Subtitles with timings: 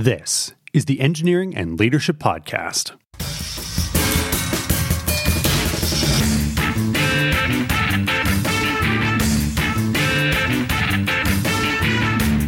[0.00, 2.92] This is the Engineering and Leadership Podcast.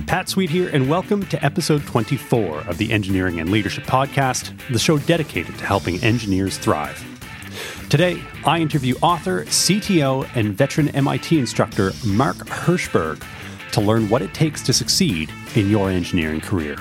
[0.06, 4.78] Pat Sweet here, and welcome to episode 24 of the Engineering and Leadership Podcast, the
[4.78, 7.04] show dedicated to helping engineers thrive.
[7.90, 13.20] Today, I interview author, CTO, and veteran MIT instructor Mark Herschberg
[13.72, 16.76] to learn what it takes to succeed in your engineering career.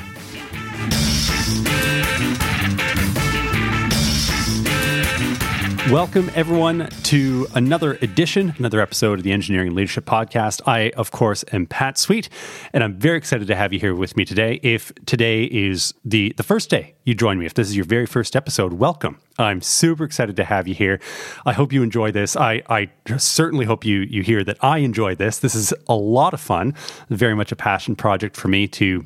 [5.91, 10.62] Welcome, everyone, to another edition, another episode of the Engineering Leadership Podcast.
[10.67, 12.30] I, of course, am Pat Sweet,
[12.73, 14.59] and I'm very excited to have you here with me today.
[14.62, 18.05] If today is the, the first day you join me, if this is your very
[18.05, 19.20] first episode, welcome.
[19.39, 21.00] I'm super excited to have you here.
[21.48, 22.36] I hope you enjoy this.
[22.36, 25.39] I, I certainly hope you, you hear that I enjoy this.
[25.39, 26.75] This is a lot of fun,
[27.09, 29.05] very much a passion project for me to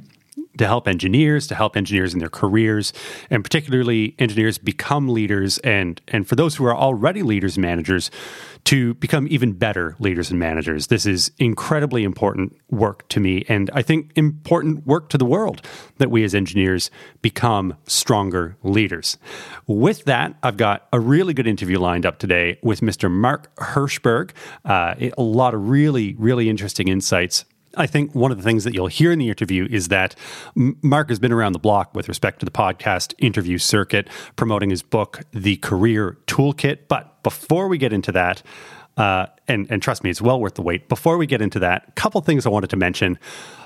[0.58, 2.94] to help engineers, to help engineers in their careers,
[3.30, 8.12] and particularly engineers become leaders, and and for those who are already leaders and managers,
[8.66, 10.88] to become even better leaders and managers.
[10.88, 15.66] This is incredibly important work to me, and I think important work to the world
[15.98, 16.90] that we as engineers
[17.22, 19.18] become stronger leaders.
[19.68, 23.12] With that, I've got a really good interview lined up today with Mr.
[23.12, 24.32] Mark Herschberg.
[24.64, 28.74] Uh, a lot of really, really interesting insights I think one of the things that
[28.74, 30.16] you'll hear in the interview is that
[30.56, 34.84] Mark has been around the block with respect to the podcast interview circuit, promoting his
[34.84, 36.88] book, The Career Toolkit.
[36.88, 38.44] But before we get into that,
[38.98, 40.88] uh, and, and trust me, it's well worth the wait.
[40.88, 43.18] Before we get into that, a couple things I wanted to mention.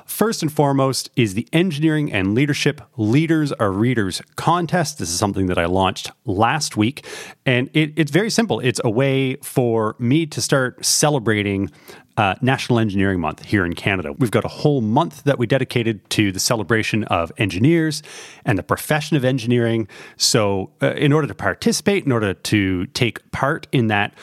[0.05, 4.99] First and foremost is the Engineering and Leadership Leaders Are Readers contest.
[4.99, 7.05] This is something that I launched last week,
[7.45, 8.61] and it, it's very simple.
[8.61, 11.69] It's a way for me to start celebrating
[12.15, 14.13] uh, National Engineering Month here in Canada.
[14.13, 18.01] We've got a whole month that we dedicated to the celebration of engineers
[18.43, 19.87] and the profession of engineering.
[20.15, 24.15] So, uh, in order to participate, in order to take part in that,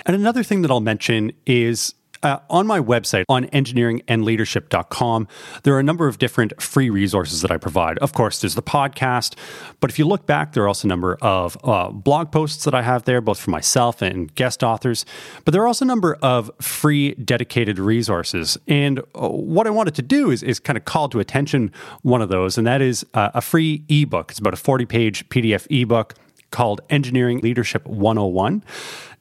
[0.06, 1.94] And another thing that I'll mention is
[2.24, 5.28] uh, on my website, on engineeringandleadership.com,
[5.64, 7.98] there are a number of different free resources that I provide.
[8.00, 9.36] Of course, there's the podcast,
[9.80, 12.74] but if you look back, there are also a number of uh, blog posts that
[12.74, 15.06] I have there, both for myself and guest authors.
[15.46, 18.58] But there are also a number of free dedicated resources.
[18.68, 21.72] And uh, what I wanted to do is, is kind of call to attention
[22.02, 24.32] one of those, and that is uh, a free ebook.
[24.32, 26.16] It's about a 40 page PDF ebook
[26.52, 28.64] called Engineering Leadership 101.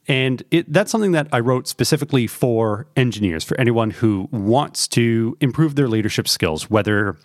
[0.08, 5.36] And it, that's something that I wrote specifically for engineers, for anyone who wants to
[5.40, 7.16] improve their leadership skills, whether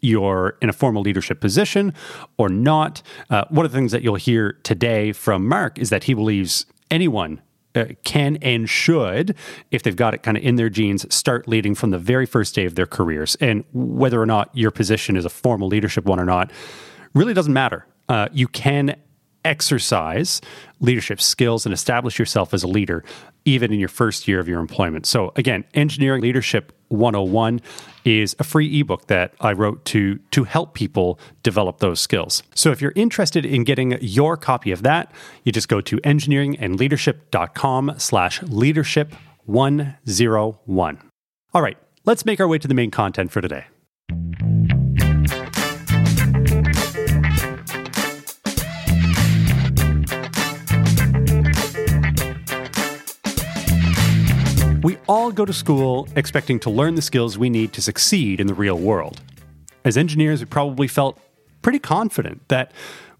[0.00, 1.94] you're in a formal leadership position
[2.36, 3.02] or not.
[3.30, 6.66] Uh, one of the things that you'll hear today from Mark is that he believes
[6.90, 7.40] anyone
[7.74, 9.34] uh, can and should,
[9.70, 12.54] if they've got it kind of in their genes, start leading from the very first
[12.54, 13.34] day of their careers.
[13.36, 16.50] And whether or not your position is a formal leadership one or not
[17.14, 17.86] really doesn't matter.
[18.08, 18.96] Uh, you can
[19.44, 20.40] exercise
[20.80, 23.04] leadership skills and establish yourself as a leader
[23.44, 25.06] even in your first year of your employment.
[25.06, 27.60] So again, Engineering Leadership 101
[28.04, 32.42] is a free ebook that I wrote to to help people develop those skills.
[32.54, 35.12] So if you're interested in getting your copy of that,
[35.44, 39.14] you just go to engineeringandleadership.com slash leadership
[39.46, 40.98] 101.
[41.54, 43.66] All right, let's make our way to the main content for today.
[54.82, 58.48] We all go to school expecting to learn the skills we need to succeed in
[58.48, 59.20] the real world.
[59.84, 61.20] As engineers, we probably felt
[61.62, 62.72] pretty confident that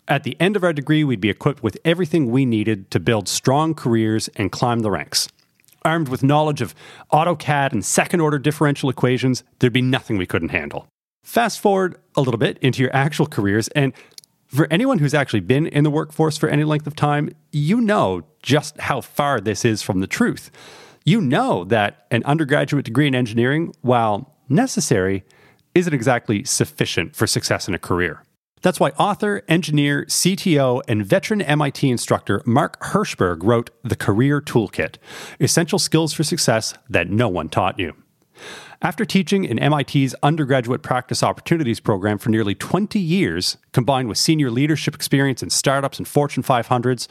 [0.09, 3.29] at the end of our degree, we'd be equipped with everything we needed to build
[3.29, 5.29] strong careers and climb the ranks.
[5.85, 6.75] Armed with knowledge of
[7.13, 10.89] AutoCAD and second order differential equations, there'd be nothing we couldn't handle.
[11.23, 13.93] Fast forward a little bit into your actual careers, and
[14.49, 18.23] for anyone who's actually been in the workforce for any length of time, you know
[18.43, 20.51] just how far this is from the truth
[21.05, 25.25] you know that an undergraduate degree in engineering, while necessary,
[25.75, 28.23] isn't exactly sufficient for success in a career.
[28.63, 34.97] That's why author, engineer, CTO, and veteran MIT instructor Mark Herschberg wrote The Career Toolkit
[35.41, 37.95] Essential Skills for Success That No One Taught You.
[38.81, 44.51] After teaching in MIT's undergraduate practice opportunities program for nearly 20 years, combined with senior
[44.51, 47.07] leadership experience in startups and Fortune 500s,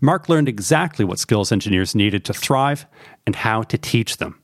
[0.00, 2.86] Mark learned exactly what skills engineers needed to thrive
[3.26, 4.40] and how to teach them.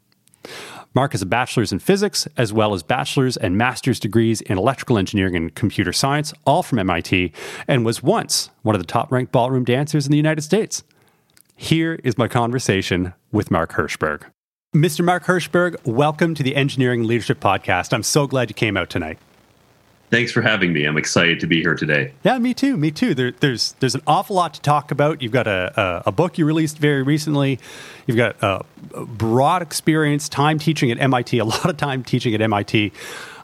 [0.95, 4.99] Mark has a bachelor's in physics, as well as bachelor's and master's degrees in electrical
[4.99, 7.33] engineering and computer science, all from MIT,
[7.69, 10.83] and was once one of the top ranked ballroom dancers in the United States.
[11.55, 14.25] Here is my conversation with Mark Herschberg.
[14.75, 15.05] Mr.
[15.05, 17.93] Mark Herschberg, welcome to the Engineering Leadership Podcast.
[17.93, 19.19] I'm so glad you came out tonight.
[20.11, 20.85] Thanks for having me.
[20.85, 22.13] I'm excited to be here today.
[22.23, 22.77] Yeah, me too.
[22.77, 23.13] Me too.
[23.13, 25.23] There, there's there's an awful lot to talk about.
[25.23, 27.59] You've got a, a, a book you released very recently.
[28.07, 28.65] You've got a,
[28.95, 32.93] a broad experience, time teaching at MIT, a lot of time teaching at MIT.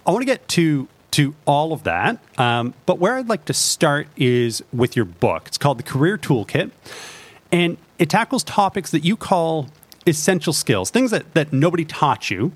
[0.06, 3.52] I want to get to to all of that, um, but where I'd like to
[3.52, 5.48] start is with your book.
[5.48, 6.70] It's called the Career Toolkit,
[7.50, 9.66] and it tackles topics that you call
[10.06, 12.52] essential skills, things that that nobody taught you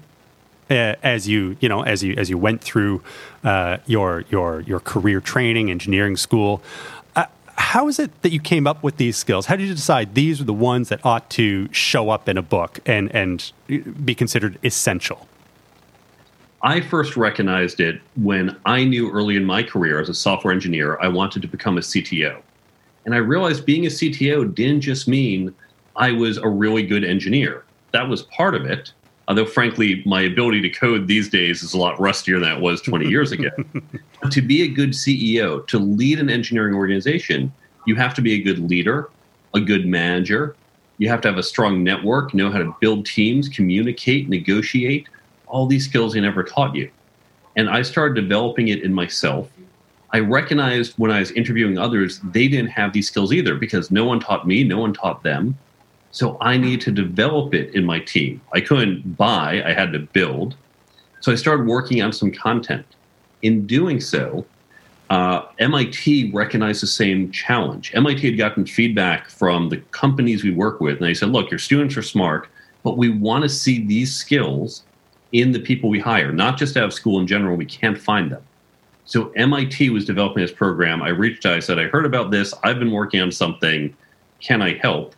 [0.70, 3.02] uh, as you you know as you as you went through
[3.44, 6.62] uh, your your your career training, engineering school.
[7.16, 7.26] Uh,
[7.56, 9.46] how is it that you came up with these skills?
[9.46, 12.42] How did you decide these are the ones that ought to show up in a
[12.42, 13.52] book and and
[14.04, 15.26] be considered essential?
[16.62, 20.98] I first recognized it when I knew early in my career as a software engineer
[21.00, 22.42] I wanted to become a CTO.
[23.06, 25.54] And I realized being a CTO didn't just mean
[25.96, 27.64] I was a really good engineer.
[27.92, 28.92] That was part of it
[29.30, 32.82] although frankly my ability to code these days is a lot rustier than it was
[32.82, 33.48] 20 years ago.
[34.32, 37.50] To be a good ceo to lead an engineering organization
[37.86, 39.08] you have to be a good leader
[39.54, 40.54] a good manager.
[40.98, 45.08] You have to have a strong network know how to build teams communicate negotiate.
[45.46, 46.90] All these skills they never taught you.
[47.56, 49.48] And i started developing it in myself.
[50.12, 54.04] I recognized when i was interviewing others they didn't have these skills either because no
[54.04, 55.56] one taught me no one taught them
[56.12, 58.40] so I need to develop it in my team.
[58.52, 60.56] I couldn't buy, I had to build.
[61.20, 62.86] So I started working on some content.
[63.42, 64.44] In doing so,
[65.10, 67.92] uh, MIT recognized the same challenge.
[67.94, 71.58] MIT had gotten feedback from the companies we work with, and they said, look, your
[71.58, 72.48] students are smart,
[72.82, 74.84] but we want to see these skills
[75.32, 77.56] in the people we hire, not just out of school in general.
[77.56, 78.42] We can't find them.
[79.04, 81.02] So MIT was developing this program.
[81.02, 82.54] I reached out, I said, I heard about this.
[82.62, 83.96] I've been working on something.
[84.40, 85.14] Can I help?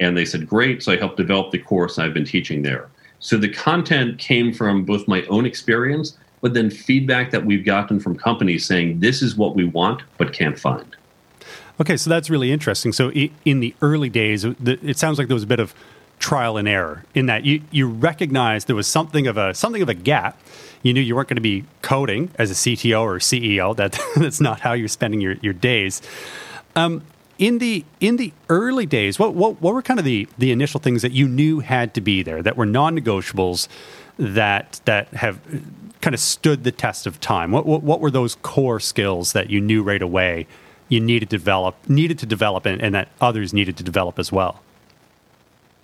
[0.00, 0.82] And they said, great.
[0.82, 2.88] So I helped develop the course I've been teaching there.
[3.18, 8.00] So the content came from both my own experience, but then feedback that we've gotten
[8.00, 10.96] from companies saying, this is what we want, but can't find.
[11.80, 12.92] Okay, so that's really interesting.
[12.92, 15.74] So in the early days, it sounds like there was a bit of
[16.18, 19.88] trial and error in that you, you recognized there was something of a something of
[19.88, 20.38] a gap.
[20.82, 23.74] You knew you weren't going to be coding as a CTO or CEO.
[23.74, 26.00] That that's not how you're spending your, your days.
[26.76, 27.02] Um,
[27.42, 30.78] in the in the early days, what what what were kind of the the initial
[30.78, 33.66] things that you knew had to be there that were non-negotiables
[34.16, 35.40] that that have
[36.00, 37.50] kind of stood the test of time?
[37.50, 40.46] What what, what were those core skills that you knew right away
[40.88, 44.30] you needed to develop needed to develop and, and that others needed to develop as
[44.30, 44.62] well?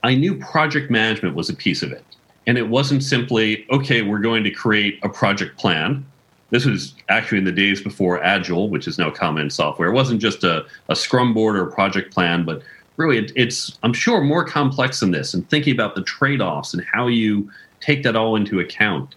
[0.05, 2.05] I knew project management was a piece of it.
[2.47, 6.07] And it wasn't simply, okay, we're going to create a project plan
[6.51, 9.89] this was actually in the days before Agile, which is now common software.
[9.89, 12.63] It wasn't just a, a Scrum board or a project plan, but
[12.97, 16.73] really it, it's, I'm sure, more complex than this and thinking about the trade offs
[16.73, 17.51] and how you
[17.81, 19.15] take that all into account.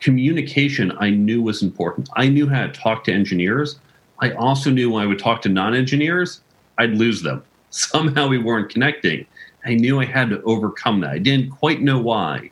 [0.00, 2.08] Communication, I knew was important.
[2.14, 3.78] I knew how to talk to engineers.
[4.20, 6.40] I also knew when I would talk to non engineers,
[6.76, 7.42] I'd lose them.
[7.70, 9.26] Somehow we weren't connecting.
[9.64, 11.10] I knew I had to overcome that.
[11.10, 12.50] I didn't quite know why.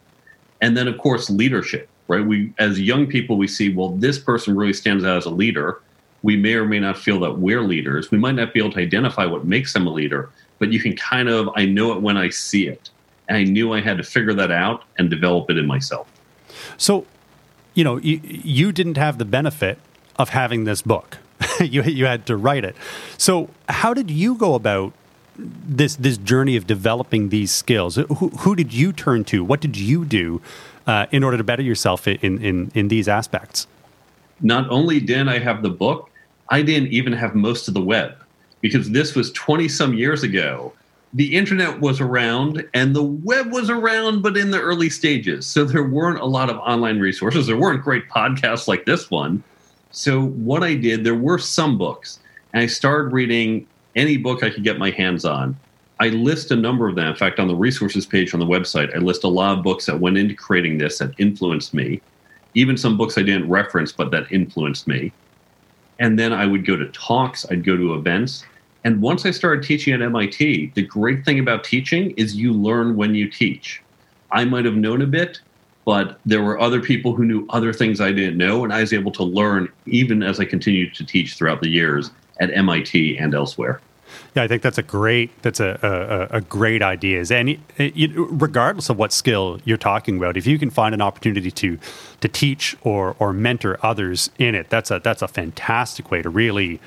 [0.60, 2.24] And then, of course, leadership right?
[2.24, 5.80] We, as young people, we see, well, this person really stands out as a leader.
[6.22, 8.10] We may or may not feel that we're leaders.
[8.10, 10.96] We might not be able to identify what makes them a leader, but you can
[10.96, 12.90] kind of, I know it when I see it.
[13.28, 16.08] And I knew I had to figure that out and develop it in myself.
[16.76, 17.06] So,
[17.74, 19.78] you know, you, you didn't have the benefit
[20.16, 21.18] of having this book.
[21.60, 22.76] you, you had to write it.
[23.18, 24.92] So, how did you go about
[25.38, 27.96] this this journey of developing these skills?
[27.96, 29.44] Who, who did you turn to?
[29.44, 30.40] What did you do
[30.86, 33.66] uh, in order to better yourself in, in, in these aspects?
[34.40, 36.10] Not only didn't I have the book,
[36.48, 38.16] I didn't even have most of the web
[38.60, 40.72] because this was 20 some years ago.
[41.14, 45.46] The internet was around and the web was around, but in the early stages.
[45.46, 47.46] So there weren't a lot of online resources.
[47.46, 49.42] There weren't great podcasts like this one.
[49.90, 52.18] So what I did, there were some books,
[52.52, 55.56] and I started reading any book I could get my hands on.
[55.98, 57.08] I list a number of them.
[57.08, 59.86] In fact, on the resources page on the website, I list a lot of books
[59.86, 62.02] that went into creating this that influenced me,
[62.54, 65.12] even some books I didn't reference but that influenced me.
[65.98, 68.44] And then I would go to talks, I'd go to events.
[68.84, 72.96] And once I started teaching at MIT, the great thing about teaching is you learn
[72.96, 73.82] when you teach.
[74.30, 75.40] I might have known a bit,
[75.86, 78.92] but there were other people who knew other things I didn't know, and I was
[78.92, 83.34] able to learn even as I continued to teach throughout the years at MIT and
[83.34, 83.80] elsewhere.
[84.34, 87.20] Yeah, I think that's a great that's a a, a great idea.
[87.20, 91.50] Is any regardless of what skill you're talking about, if you can find an opportunity
[91.50, 91.78] to
[92.20, 96.30] to teach or or mentor others in it, that's a that's a fantastic way to
[96.30, 96.80] really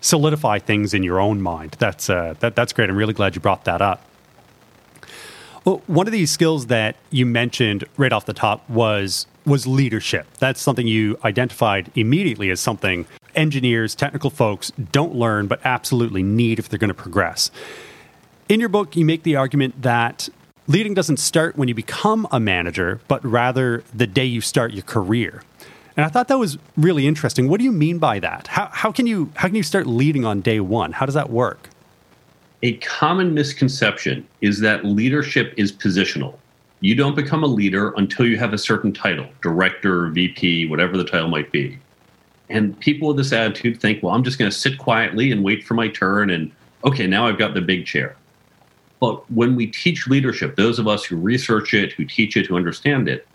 [0.00, 1.76] solidify things in your own mind.
[1.78, 2.90] That's uh, that that's great.
[2.90, 4.04] I'm really glad you brought that up.
[5.64, 10.26] Well, one of these skills that you mentioned right off the top was was leadership.
[10.38, 16.58] That's something you identified immediately as something engineers, technical folks don't learn but absolutely need
[16.58, 17.50] if they're going to progress.
[18.48, 20.28] In your book, you make the argument that
[20.66, 24.84] leading doesn't start when you become a manager, but rather the day you start your
[24.84, 25.42] career.
[25.96, 27.48] And I thought that was really interesting.
[27.48, 28.48] What do you mean by that?
[28.48, 30.92] How, how can you how can you start leading on day one?
[30.92, 31.70] How does that work?
[32.62, 36.36] A common misconception is that leadership is positional.
[36.80, 41.04] You don't become a leader until you have a certain title director, VP, whatever the
[41.04, 41.78] title might be.
[42.48, 45.64] And people with this attitude think, well, I'm just going to sit quietly and wait
[45.64, 46.30] for my turn.
[46.30, 46.52] And
[46.84, 48.16] okay, now I've got the big chair.
[49.00, 52.56] But when we teach leadership, those of us who research it, who teach it, who
[52.56, 53.26] understand it,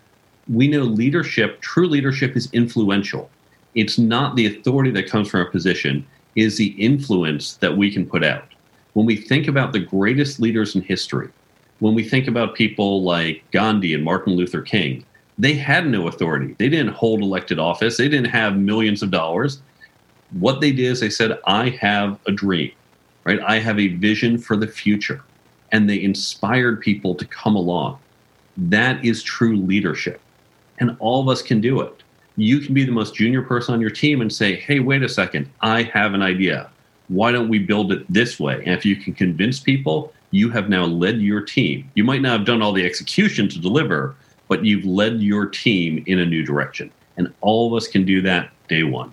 [0.48, 3.30] we know leadership, true leadership is influential.
[3.74, 8.06] It's not the authority that comes from a position, is the influence that we can
[8.06, 8.52] put out
[8.94, 11.28] when we think about the greatest leaders in history,
[11.78, 15.04] when we think about people like Gandhi and Martin Luther King,
[15.38, 16.54] they had no authority.
[16.58, 19.60] They didn't hold elected office, they didn't have millions of dollars.
[20.32, 22.72] What they did is they said, I have a dream,
[23.24, 23.40] right?
[23.40, 25.22] I have a vision for the future.
[25.72, 27.98] And they inspired people to come along.
[28.56, 30.20] That is true leadership.
[30.78, 32.02] And all of us can do it.
[32.36, 35.08] You can be the most junior person on your team and say, hey, wait a
[35.08, 36.70] second, I have an idea
[37.12, 38.62] why don't we build it this way?
[38.64, 41.90] And if you can convince people, you have now led your team.
[41.94, 44.14] You might not have done all the execution to deliver,
[44.52, 46.90] but you've led your team in a new direction.
[47.16, 49.10] And all of us can do that day one.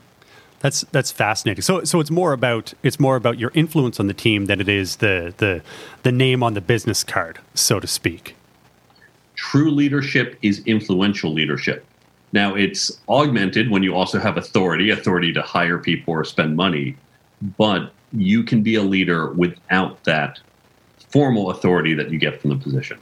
[0.60, 1.62] That's that's fascinating.
[1.62, 4.67] So so it's more about it's more about your influence on the team than it
[4.67, 5.62] is the the
[6.03, 8.36] the name on the business card, so to speak.
[9.36, 11.86] True leadership is influential leadership.
[12.34, 16.98] Now it's augmented when you also have authority, authority to hire people or spend money
[17.58, 20.39] but you can be a leader without that
[21.10, 23.00] formal authority that you get from the position.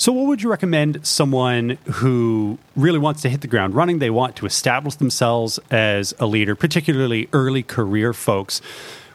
[0.00, 3.98] So, what would you recommend someone who really wants to hit the ground running?
[3.98, 8.60] They want to establish themselves as a leader, particularly early career folks.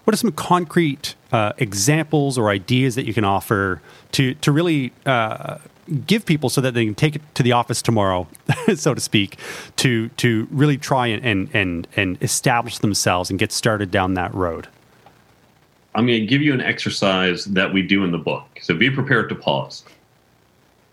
[0.03, 4.93] What are some concrete uh, examples or ideas that you can offer to to really
[5.07, 5.57] uh,
[6.05, 8.27] give people so that they can take it to the office tomorrow,
[8.75, 9.39] so to speak,
[9.77, 14.31] to to really try and, and and and establish themselves and get started down that
[14.35, 14.67] road?
[15.95, 18.45] I'm going to give you an exercise that we do in the book.
[18.61, 19.83] So be prepared to pause.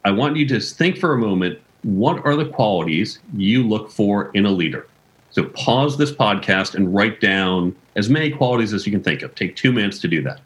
[0.04, 4.30] I want you to think for a moment what are the qualities you look for
[4.32, 4.86] in a leader?
[5.30, 9.34] So pause this podcast and write down as many qualities as you can think of.
[9.34, 10.40] Take two minutes to do that.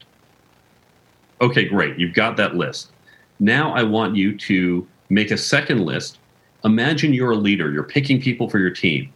[1.40, 1.98] Okay, great.
[1.98, 2.92] You've got that list.
[3.40, 6.18] Now I want you to make a second list.
[6.64, 9.12] Imagine you're a leader, you're picking people for your team.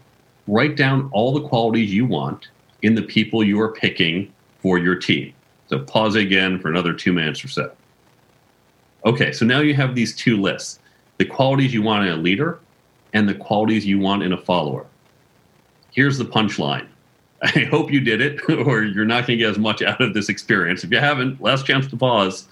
[0.47, 2.49] Write down all the qualities you want
[2.82, 5.32] in the people you are picking for your team.
[5.68, 7.73] So pause again for another two minutes or so.
[9.04, 10.78] Okay, so now you have these two lists
[11.19, 12.61] the qualities you want in a leader
[13.12, 14.87] and the qualities you want in a follower.
[15.92, 16.87] Here's the punchline.
[17.42, 20.14] I hope you did it, or you're not going to get as much out of
[20.14, 20.83] this experience.
[20.83, 22.49] If you haven't, last chance to pause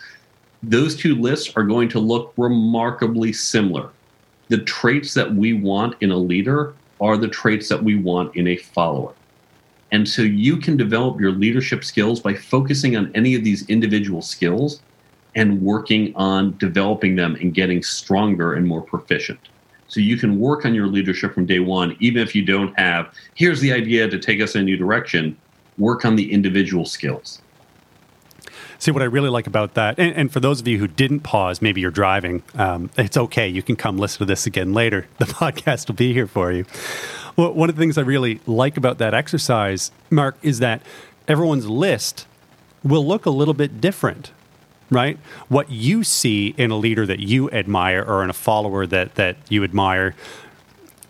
[0.62, 3.90] those two lists are going to look remarkably similar.
[4.48, 8.48] The traits that we want in a leader are the traits that we want in
[8.48, 9.12] a follower.
[9.92, 14.20] And so you can develop your leadership skills by focusing on any of these individual
[14.20, 14.80] skills
[15.34, 19.38] and working on developing them and getting stronger and more proficient.
[19.88, 23.12] So you can work on your leadership from day one, even if you don't have,
[23.34, 25.36] here's the idea to take us in a new direction,
[25.78, 27.40] work on the individual skills.
[28.80, 31.20] See, what I really like about that, and, and for those of you who didn't
[31.20, 33.48] pause, maybe you're driving, um, it's okay.
[33.48, 35.06] You can come listen to this again later.
[35.18, 36.64] The podcast will be here for you.
[37.36, 40.82] Well, one of the things I really like about that exercise, Mark, is that
[41.26, 42.26] everyone's list
[42.84, 44.30] will look a little bit different
[44.90, 45.18] right?
[45.48, 49.36] What you see in a leader that you admire or in a follower that that
[49.48, 50.14] you admire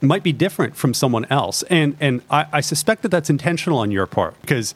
[0.01, 3.91] might be different from someone else, and and I, I suspect that that's intentional on
[3.91, 4.75] your part because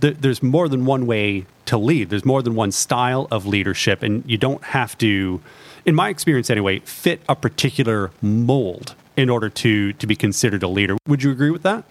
[0.00, 2.10] there's more than one way to lead.
[2.10, 5.40] There's more than one style of leadership, and you don't have to,
[5.86, 10.68] in my experience anyway, fit a particular mold in order to to be considered a
[10.68, 10.96] leader.
[11.06, 11.84] Would you agree with that?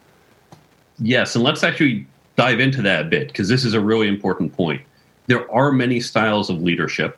[0.99, 4.53] Yes, and let's actually dive into that a bit because this is a really important
[4.53, 4.81] point.
[5.31, 7.17] There are many styles of leadership,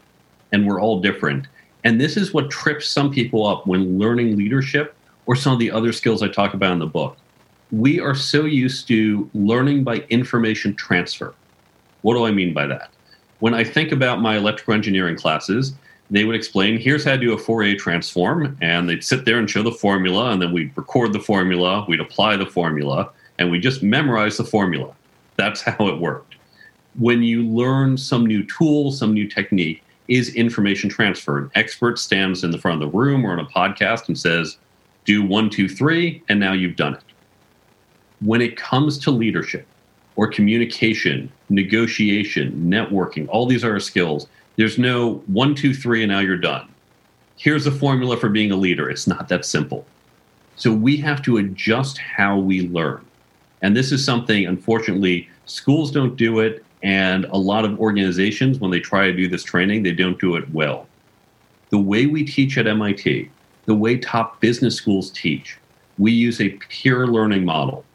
[0.52, 1.48] and we're all different.
[1.84, 5.72] And this is what trips some people up when learning leadership or some of the
[5.72, 7.18] other skills I talk about in the book.
[7.72, 11.34] We are so used to learning by information transfer.
[12.04, 12.92] What do I mean by that?
[13.40, 15.74] When I think about my electrical engineering classes,
[16.12, 19.50] they would explain here's how to do a Fourier transform, and they'd sit there and
[19.50, 23.60] show the formula, and then we'd record the formula, we'd apply the formula, and we
[23.60, 24.94] just memorize the formula.
[25.36, 26.33] That's how it worked.
[27.00, 31.38] When you learn some new tool, some new technique, is information transfer.
[31.38, 34.58] An expert stands in the front of the room or on a podcast and says,
[35.06, 37.04] do one, two, three, and now you've done it.
[38.22, 39.66] When it comes to leadership
[40.16, 44.28] or communication, negotiation, networking, all these are skills.
[44.56, 46.70] There's no one, two, three, and now you're done.
[47.36, 48.90] Here's a formula for being a leader.
[48.90, 49.86] It's not that simple.
[50.56, 53.04] So we have to adjust how we learn.
[53.64, 56.63] And this is something, unfortunately, schools don't do it.
[56.84, 60.36] And a lot of organizations, when they try to do this training, they don't do
[60.36, 60.88] it well.
[61.70, 63.32] The way we teach at MIT,
[63.66, 65.58] the way top business schools teach,
[65.98, 67.86] we use a peer learning model.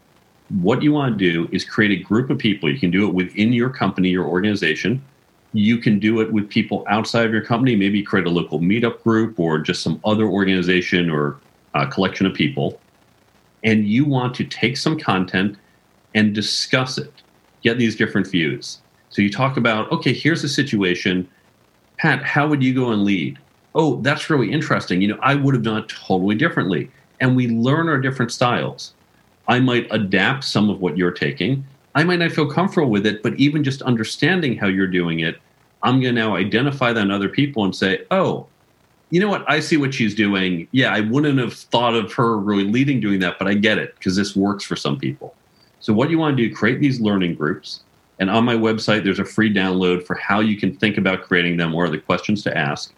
[0.48, 2.72] What you want to do is create a group of people.
[2.72, 5.04] You can do it within your company, your organization.
[5.52, 9.02] You can do it with people outside of your company, maybe create a local meetup
[9.02, 11.38] group or just some other organization or
[11.74, 12.80] uh, collection of people.
[13.64, 15.58] And you want to take some content
[16.14, 17.12] and discuss it
[17.62, 18.80] get these different views.
[19.10, 21.28] So you talk about, okay, here's the situation.
[21.98, 23.38] Pat, how would you go and lead?
[23.74, 25.00] Oh, that's really interesting.
[25.02, 26.90] You know, I would have done it totally differently.
[27.20, 28.94] And we learn our different styles.
[29.48, 31.64] I might adapt some of what you're taking.
[31.94, 35.40] I might not feel comfortable with it, but even just understanding how you're doing it,
[35.82, 38.46] I'm going to now identify that in other people and say, oh,
[39.10, 39.44] you know what?
[39.50, 40.68] I see what she's doing.
[40.72, 43.94] Yeah, I wouldn't have thought of her really leading doing that, but I get it
[43.94, 45.34] because this works for some people.
[45.80, 47.80] So what you want to do, create these learning groups.
[48.18, 51.56] And on my website, there's a free download for how you can think about creating
[51.56, 51.74] them.
[51.74, 52.92] or the questions to ask?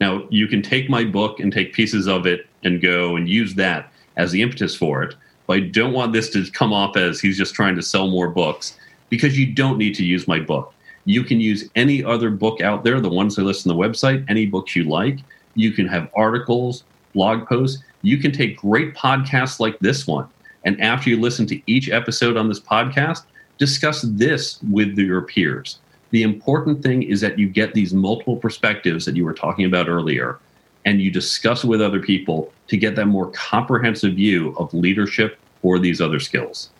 [0.00, 3.54] Now, you can take my book and take pieces of it and go and use
[3.54, 5.14] that as the impetus for it.
[5.46, 8.28] But I don't want this to come off as he's just trying to sell more
[8.28, 8.76] books
[9.08, 10.74] because you don't need to use my book.
[11.04, 14.24] You can use any other book out there, the ones I list on the website,
[14.28, 15.20] any books you like.
[15.54, 16.82] You can have articles,
[17.14, 17.82] blog posts.
[18.02, 20.28] You can take great podcasts like this one
[20.66, 23.22] and after you listen to each episode on this podcast,
[23.56, 25.78] discuss this with your peers.
[26.10, 29.88] The important thing is that you get these multiple perspectives that you were talking about
[29.88, 30.38] earlier,
[30.84, 35.78] and you discuss with other people to get that more comprehensive view of leadership or
[35.78, 36.70] these other skills.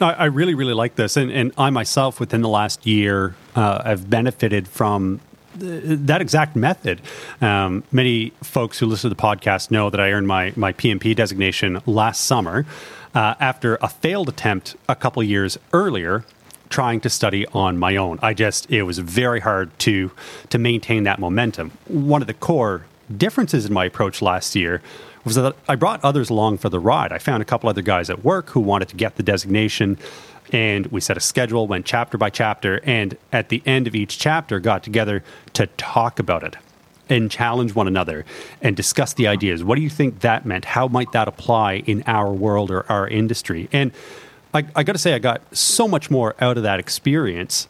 [0.00, 1.16] No, I really, really like this.
[1.16, 5.20] And, and I myself, within the last year, uh, have benefited from
[5.56, 7.00] that exact method.
[7.40, 11.16] Um, many folks who listen to the podcast know that I earned my, my PMP
[11.16, 12.64] designation last summer
[13.14, 16.24] uh, after a failed attempt a couple years earlier
[16.68, 18.18] trying to study on my own.
[18.22, 20.10] I just it was very hard to
[20.50, 21.72] to maintain that momentum.
[21.86, 22.84] One of the core
[23.16, 24.82] differences in my approach last year
[25.24, 27.12] was that I brought others along for the ride.
[27.12, 29.98] I found a couple other guys at work who wanted to get the designation
[30.50, 34.18] and we set a schedule, went chapter by chapter, and at the end of each
[34.18, 36.56] chapter got together to talk about it
[37.08, 38.24] and challenge one another
[38.62, 39.64] and discuss the ideas.
[39.64, 40.64] What do you think that meant?
[40.64, 43.68] How might that apply in our world or our industry?
[43.72, 43.92] And
[44.54, 47.68] I, I got to say, I got so much more out of that experience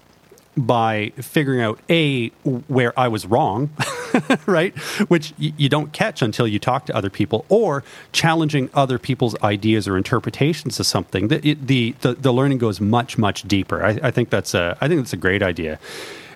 [0.58, 3.70] by figuring out a where I was wrong,
[4.46, 4.76] right?
[5.08, 9.40] Which y- you don't catch until you talk to other people, or challenging other people's
[9.42, 11.28] ideas or interpretations of something.
[11.28, 13.84] The the the, the learning goes much much deeper.
[13.84, 15.78] I, I think that's a I think that's a great idea.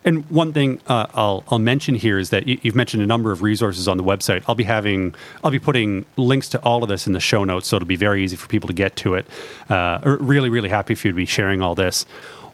[0.04, 3.42] And one thing uh, I'll, I'll mention here is that you've mentioned a number of
[3.42, 4.42] resources on the website.
[4.48, 7.68] I'll be having I'll be putting links to all of this in the show notes,
[7.68, 9.26] so it'll be very easy for people to get to it.
[9.68, 12.04] Uh, really, really happy for you to be sharing all this.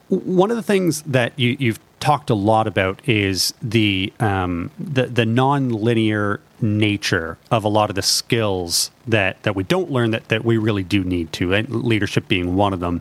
[0.08, 5.06] One of the things that you, you've talked a lot about is the um, the,
[5.06, 10.28] the non-linear nature of a lot of the skills that that we don't learn that
[10.28, 13.00] that we really do need to, and leadership being one of them.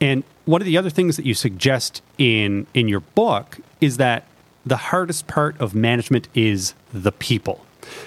[0.00, 4.24] And one of the other things that you suggest in in your book is that
[4.64, 7.64] the hardest part of management is the people.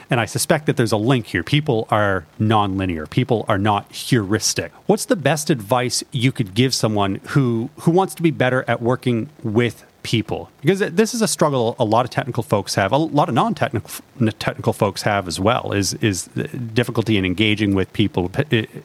[0.10, 1.44] And I suspect that there's a link here.
[1.44, 3.08] People are nonlinear.
[3.10, 4.72] People are not heuristic.
[4.88, 8.82] What's the best advice you could give someone who who wants to be better at
[8.82, 10.50] working with people.
[10.62, 14.04] Because this is a struggle a lot of technical folks have a lot of non-technical
[14.40, 16.26] technical folks have as well is is
[16.74, 18.32] difficulty in engaging with people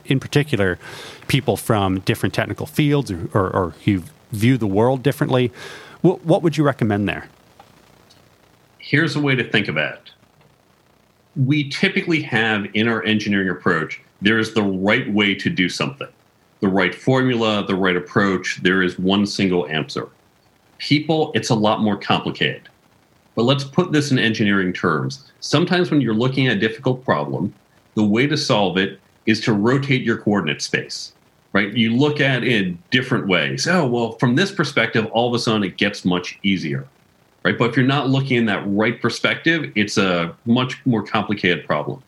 [0.04, 0.78] in particular
[1.28, 4.02] people from different technical fields or, or, or who
[4.32, 5.52] view the world differently.
[6.02, 7.28] What, what would you recommend there?
[8.78, 10.10] Here's a way to think about it.
[11.36, 16.08] We typically have in our engineering approach there is the right way to do something.
[16.60, 20.08] The right formula the right approach there is one single answer
[20.78, 22.68] people, it's a lot more complicated.
[23.34, 25.30] But let's put this in engineering terms.
[25.40, 27.54] Sometimes when you're looking at a difficult problem,
[27.94, 31.12] the way to solve it is to rotate your coordinate space,
[31.52, 31.72] right?
[31.74, 33.66] You look at it in different ways.
[33.66, 36.86] Oh, well, from this perspective, all of a sudden it gets much easier,
[37.42, 37.58] right?
[37.58, 42.02] But if you're not looking in that right perspective, it's a much more complicated problem.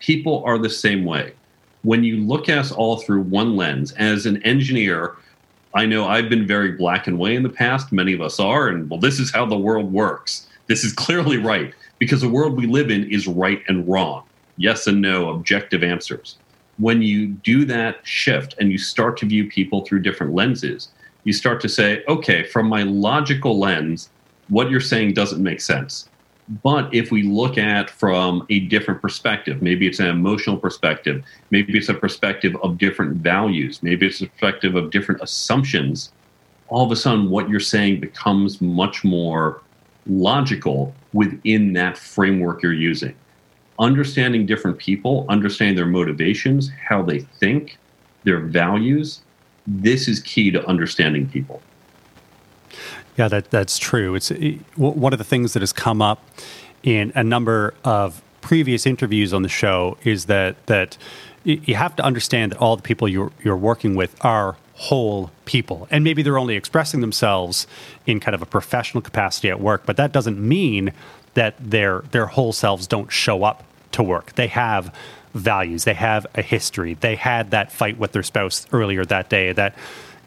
[0.00, 1.32] People are the same way.
[1.82, 5.16] When you look at us all through one lens, as an engineer,
[5.74, 7.92] I know I've been very black and white in the past.
[7.92, 8.68] Many of us are.
[8.68, 10.46] And well, this is how the world works.
[10.66, 14.24] This is clearly right because the world we live in is right and wrong.
[14.56, 16.36] Yes and no, objective answers.
[16.78, 20.88] When you do that shift and you start to view people through different lenses,
[21.24, 24.10] you start to say, okay, from my logical lens,
[24.48, 26.08] what you're saying doesn't make sense.
[26.62, 31.76] But if we look at from a different perspective, maybe it's an emotional perspective, maybe
[31.76, 36.12] it's a perspective of different values, maybe it's a perspective of different assumptions,
[36.68, 39.60] all of a sudden what you're saying becomes much more
[40.06, 43.14] logical within that framework you're using.
[43.78, 47.78] Understanding different people, understanding their motivations, how they think,
[48.24, 49.20] their values,
[49.66, 51.62] this is key to understanding people.
[53.18, 54.14] Yeah, that that's true.
[54.14, 56.24] It's it, one of the things that has come up
[56.84, 60.96] in a number of previous interviews on the show is that that
[61.42, 65.88] you have to understand that all the people you're you're working with are whole people,
[65.90, 67.66] and maybe they're only expressing themselves
[68.06, 70.92] in kind of a professional capacity at work, but that doesn't mean
[71.34, 74.34] that their their whole selves don't show up to work.
[74.34, 74.94] They have
[75.34, 75.84] values.
[75.84, 76.94] They have a history.
[76.94, 79.74] They had that fight with their spouse earlier that day that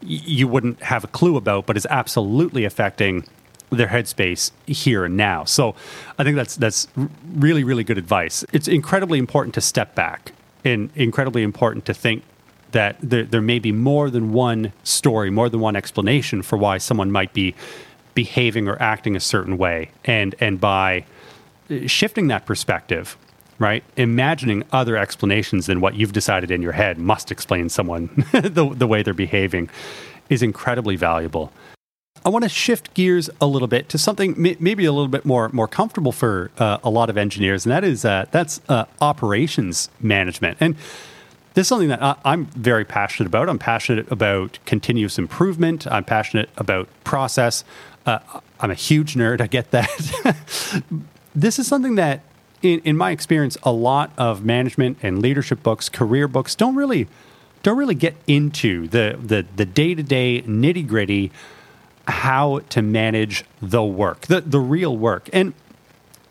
[0.02, 3.24] you wouldn't have a clue about, but is absolutely affecting
[3.70, 5.44] their headspace here and now.
[5.44, 5.74] So
[6.18, 6.88] I think that's that's
[7.34, 8.44] really really good advice.
[8.52, 10.32] It's incredibly important to step back
[10.64, 12.22] and incredibly important to think
[12.72, 16.78] that there, there may be more than one story, more than one explanation for why
[16.78, 17.54] someone might be
[18.14, 19.90] behaving or acting a certain way.
[20.04, 21.04] And and by
[21.70, 23.16] uh, shifting that perspective,
[23.62, 23.84] right?
[23.96, 28.86] Imagining other explanations than what you've decided in your head must explain someone the, the
[28.86, 29.70] way they're behaving
[30.28, 31.52] is incredibly valuable.
[32.24, 35.48] I want to shift gears a little bit to something maybe a little bit more
[35.48, 39.90] more comfortable for uh, a lot of engineers, and that is uh, that's uh, operations
[40.00, 40.58] management.
[40.60, 40.76] And
[41.54, 43.48] this is something that I, I'm very passionate about.
[43.48, 45.86] I'm passionate about continuous improvement.
[45.88, 47.64] I'm passionate about process.
[48.06, 48.20] Uh,
[48.60, 49.40] I'm a huge nerd.
[49.40, 49.90] I get that.
[51.34, 52.22] this is something that
[52.62, 57.08] in, in my experience, a lot of management and leadership books, career books, don't really
[57.62, 61.30] don't really get into the the the day to day nitty gritty
[62.08, 65.54] how to manage the work, the the real work, and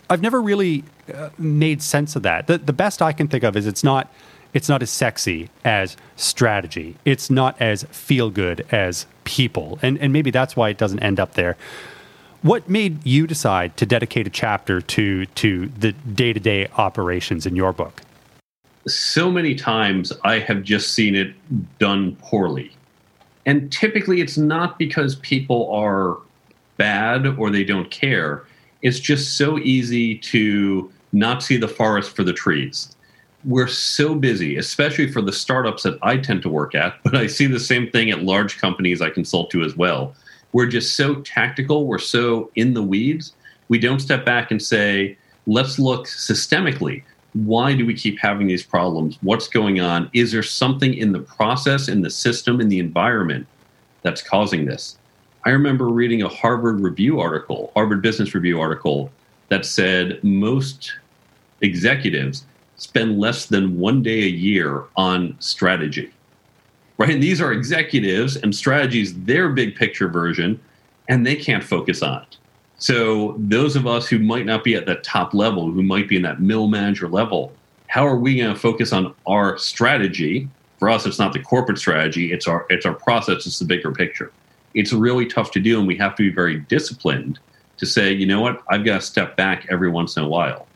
[0.09, 2.47] I've never really uh, made sense of that.
[2.47, 4.11] The the best I can think of is it's not
[4.53, 6.97] it's not as sexy as strategy.
[7.05, 11.19] It's not as feel good as people, and and maybe that's why it doesn't end
[11.19, 11.55] up there.
[12.41, 17.45] What made you decide to dedicate a chapter to to the day to day operations
[17.45, 18.01] in your book?
[18.87, 21.35] So many times I have just seen it
[21.77, 22.71] done poorly.
[23.45, 26.17] And typically it's not because people are
[26.77, 28.43] bad or they don't care.
[28.81, 32.95] It's just so easy to not see the forest for the trees.
[33.43, 37.27] We're so busy, especially for the startups that I tend to work at, but I
[37.27, 40.15] see the same thing at large companies I consult to as well
[40.53, 43.33] we're just so tactical, we're so in the weeds.
[43.69, 47.03] We don't step back and say, let's look systemically.
[47.33, 49.17] Why do we keep having these problems?
[49.21, 50.09] What's going on?
[50.13, 53.47] Is there something in the process, in the system, in the environment
[54.01, 54.97] that's causing this?
[55.45, 59.09] I remember reading a Harvard Review article, Harvard Business Review article,
[59.47, 60.93] that said most
[61.61, 66.11] executives spend less than one day a year on strategy
[67.01, 67.09] right?
[67.09, 70.59] And these are executives and strategies, their big picture version,
[71.09, 72.37] and they can't focus on it.
[72.77, 76.15] So those of us who might not be at that top level, who might be
[76.15, 77.53] in that middle manager level,
[77.87, 80.47] how are we going to focus on our strategy?
[80.77, 83.47] For us, it's not the corporate strategy; it's our it's our process.
[83.47, 84.31] It's the bigger picture.
[84.75, 87.39] It's really tough to do, and we have to be very disciplined
[87.77, 90.67] to say, you know what, I've got to step back every once in a while.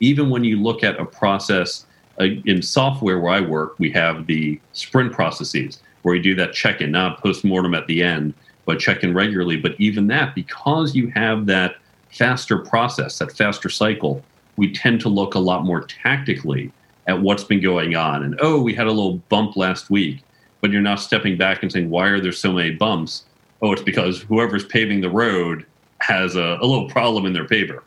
[0.00, 1.84] Even when you look at a process
[2.20, 6.52] Uh, in software where I work, we have the sprint processes where we do that
[6.52, 8.34] check in, not post mortem at the end,
[8.66, 9.56] but check in regularly.
[9.56, 11.76] But even that, because you have that
[12.10, 14.22] faster process, that faster cycle,
[14.56, 16.72] we tend to look a lot more tactically
[17.06, 18.22] at what's been going on.
[18.22, 20.22] And oh, we had a little bump last week,
[20.60, 23.24] but you're now stepping back and saying, why are there so many bumps?
[23.60, 25.66] Oh, it's because whoever's paving the road
[25.98, 27.80] has a, a little problem in their paver.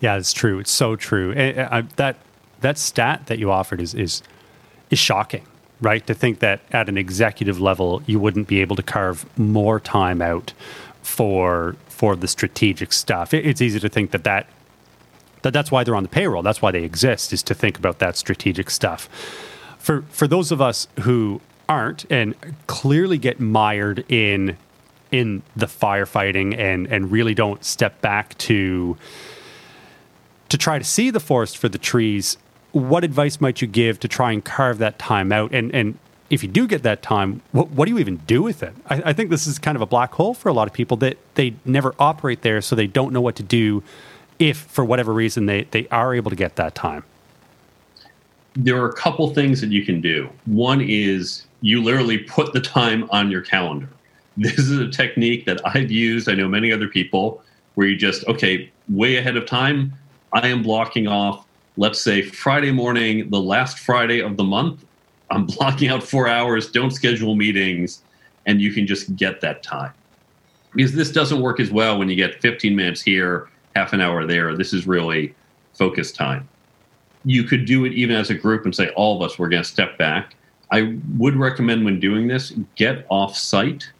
[0.00, 0.58] Yeah, it's true.
[0.58, 1.32] It's so true.
[1.36, 2.16] I, uh, I, that
[2.62, 4.22] that stat that you offered is is
[4.90, 5.46] is shocking,
[5.80, 6.06] right?
[6.06, 10.22] To think that at an executive level you wouldn't be able to carve more time
[10.22, 10.52] out
[11.02, 13.34] for for the strategic stuff.
[13.34, 14.46] It, it's easy to think that that
[15.42, 16.42] that that's why they're on the payroll.
[16.42, 19.08] That's why they exist is to think about that strategic stuff.
[19.78, 22.34] For for those of us who aren't and
[22.66, 24.56] clearly get mired in
[25.10, 28.96] in the firefighting and and really don't step back to
[30.48, 32.36] to try to see the forest for the trees,
[32.72, 35.52] what advice might you give to try and carve that time out?
[35.52, 35.98] And and
[36.30, 38.74] if you do get that time, what, what do you even do with it?
[38.88, 40.96] I, I, think this is kind of a black hole for a lot of people
[40.96, 43.82] that they never operate there, so they don't know what to do
[44.38, 47.04] if, for whatever reason, they, they are able to get that time.
[48.54, 50.28] There are a couple things that you can do.
[50.46, 53.88] One is you literally put the time on your calendar.
[54.38, 56.28] This is a technique that I've used.
[56.28, 57.42] I know many other people
[57.74, 59.92] where you just, okay, way ahead of time,
[60.32, 61.44] I am blocking off,
[61.76, 64.84] let's say Friday morning, the last Friday of the month.
[65.30, 68.02] I'm blocking out four hours, don't schedule meetings,
[68.46, 69.92] and you can just get that time.
[70.74, 74.26] Because this doesn't work as well when you get 15 minutes here, half an hour
[74.26, 74.56] there.
[74.56, 75.34] This is really
[75.74, 76.48] focus time.
[77.24, 79.62] You could do it even as a group and say, all of us, we're going
[79.62, 80.34] to step back.
[80.70, 83.90] I would recommend when doing this, get off site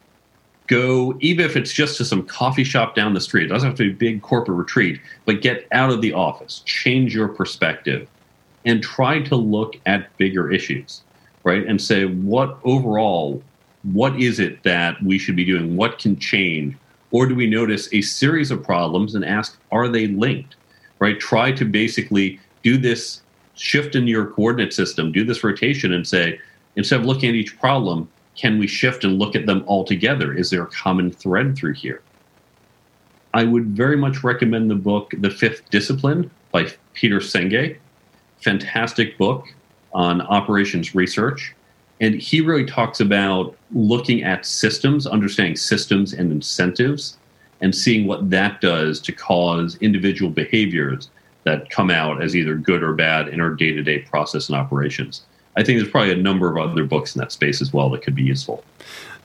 [0.67, 3.77] go, even if it's just to some coffee shop down the street, it doesn't have
[3.77, 8.07] to be a big corporate retreat, but get out of the office, change your perspective,
[8.65, 11.01] and try to look at bigger issues,
[11.43, 11.65] right?
[11.65, 13.43] And say, what overall,
[13.83, 15.75] what is it that we should be doing?
[15.75, 16.75] What can change?
[17.11, 20.55] Or do we notice a series of problems and ask, are they linked,
[20.99, 21.19] right?
[21.19, 23.21] Try to basically do this
[23.55, 26.39] shift in your coordinate system, do this rotation and say,
[26.75, 30.33] instead of looking at each problem, can we shift and look at them all together?
[30.33, 32.01] Is there a common thread through here?
[33.33, 37.77] I would very much recommend the book The Fifth Discipline by Peter Senge.
[38.41, 39.45] Fantastic book
[39.93, 41.55] on operations research.
[41.99, 47.17] And he really talks about looking at systems, understanding systems and incentives,
[47.61, 51.09] and seeing what that does to cause individual behaviors
[51.43, 54.57] that come out as either good or bad in our day to day process and
[54.57, 55.23] operations.
[55.55, 58.01] I think there's probably a number of other books in that space as well that
[58.01, 58.63] could be useful.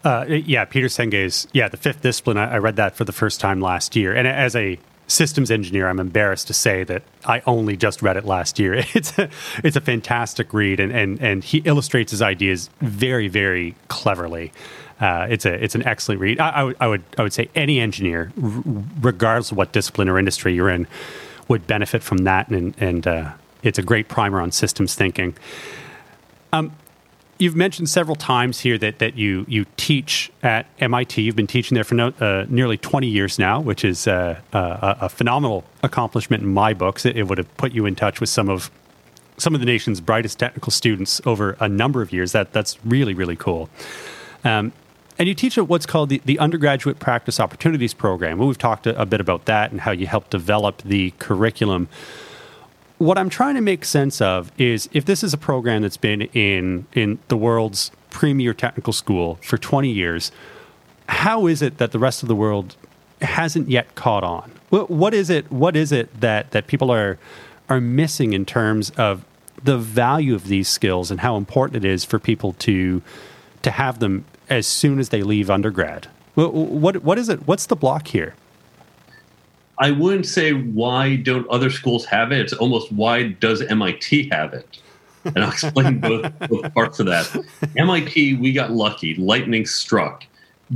[0.05, 2.37] Uh, yeah, Peter Senge's yeah, the fifth discipline.
[2.37, 5.89] I, I, read that for the first time last year, and as a systems engineer,
[5.89, 8.85] I'm embarrassed to say that I only just read it last year.
[8.95, 9.29] It's a,
[9.65, 14.53] it's a fantastic read, and, and and he illustrates his ideas very very cleverly.
[15.01, 16.39] Uh, it's a it's an excellent read.
[16.39, 18.63] I, I, would I would I would say any engineer, r-
[19.01, 20.87] regardless of what discipline or industry you're in,
[21.49, 25.35] would benefit from that, and and uh, it's a great primer on systems thinking.
[26.53, 26.73] Um,
[27.39, 31.23] you've mentioned several times here that, that you, you teach at MIT.
[31.23, 34.95] You've been teaching there for no, uh, nearly 20 years now, which is uh, uh,
[35.01, 37.07] a phenomenal accomplishment in my books.
[37.07, 38.71] It, it, would have put you in touch with some of
[39.37, 42.33] some of the nation's brightest technical students over a number of years.
[42.33, 43.71] That that's really really cool.
[44.45, 44.73] Um,
[45.19, 48.39] and you teach at what's called the, the Undergraduate Practice Opportunities Program.
[48.39, 51.89] Well, we've talked a, a bit about that and how you help develop the curriculum
[52.99, 56.23] what I'm trying to make sense of is if this is a program that's been
[56.23, 60.33] in in the world's premier technical school for 20 years,
[61.09, 62.77] how is it that the rest of the world
[63.23, 64.53] hasn't yet caught on?
[64.71, 65.51] What, what is it?
[65.51, 67.19] What is it that that people are
[67.69, 69.25] are missing in terms of
[69.63, 73.03] the value of these skills and how important it is for people to
[73.63, 76.09] to have them as soon as they leave undergrad?
[76.35, 77.47] What what, what is it?
[77.47, 78.35] What's the block here?
[79.81, 82.41] I wouldn't say why don't other schools have it.
[82.41, 84.81] It's almost why does MIT have it?
[85.25, 87.45] And I'll explain both, both parts of that.
[87.77, 89.15] MIT, we got lucky.
[89.15, 90.25] Lightning struck.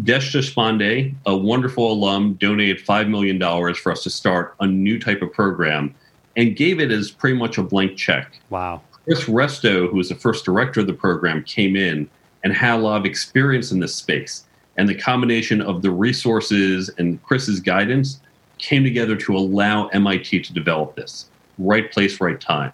[0.05, 3.39] Desh Deshpande, a wonderful alum, donated $5 million
[3.75, 5.95] for us to start a new type of program
[6.37, 8.41] and gave it as pretty much a blank check.
[8.49, 8.81] Wow.
[9.05, 12.09] Chris Resto, who was the first director of the program, came in
[12.43, 14.45] and had a lot of experience in this space.
[14.79, 18.21] And the combination of the resources and Chris's guidance
[18.63, 21.27] came together to allow MIT to develop this.
[21.59, 22.73] Right place, right time.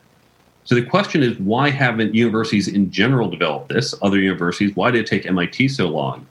[0.65, 3.95] So the question is why haven't universities in general developed this?
[4.03, 6.27] Other universities, why did it take MIT so long?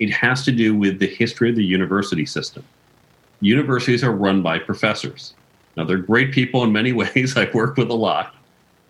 [0.00, 2.64] It has to do with the history of the university system.
[3.40, 5.34] Universities are run by professors.
[5.76, 7.36] Now, they're great people in many ways.
[7.36, 8.34] I've worked with a lot.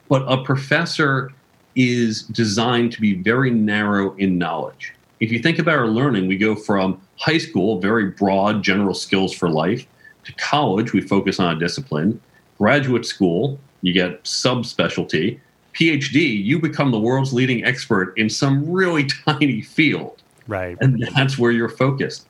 [0.08, 1.32] But a professor
[1.74, 4.94] is designed to be very narrow in knowledge.
[5.20, 9.34] If you think about our learning, we go from high school, very broad general skills
[9.34, 9.86] for life,
[10.26, 12.20] to college, we focus on a discipline.
[12.58, 15.40] Graduate school, you get subspecialty.
[15.74, 20.22] PhD, you become the world's leading expert in some really tiny field.
[20.46, 20.76] Right.
[20.80, 22.26] And that's where you're focused.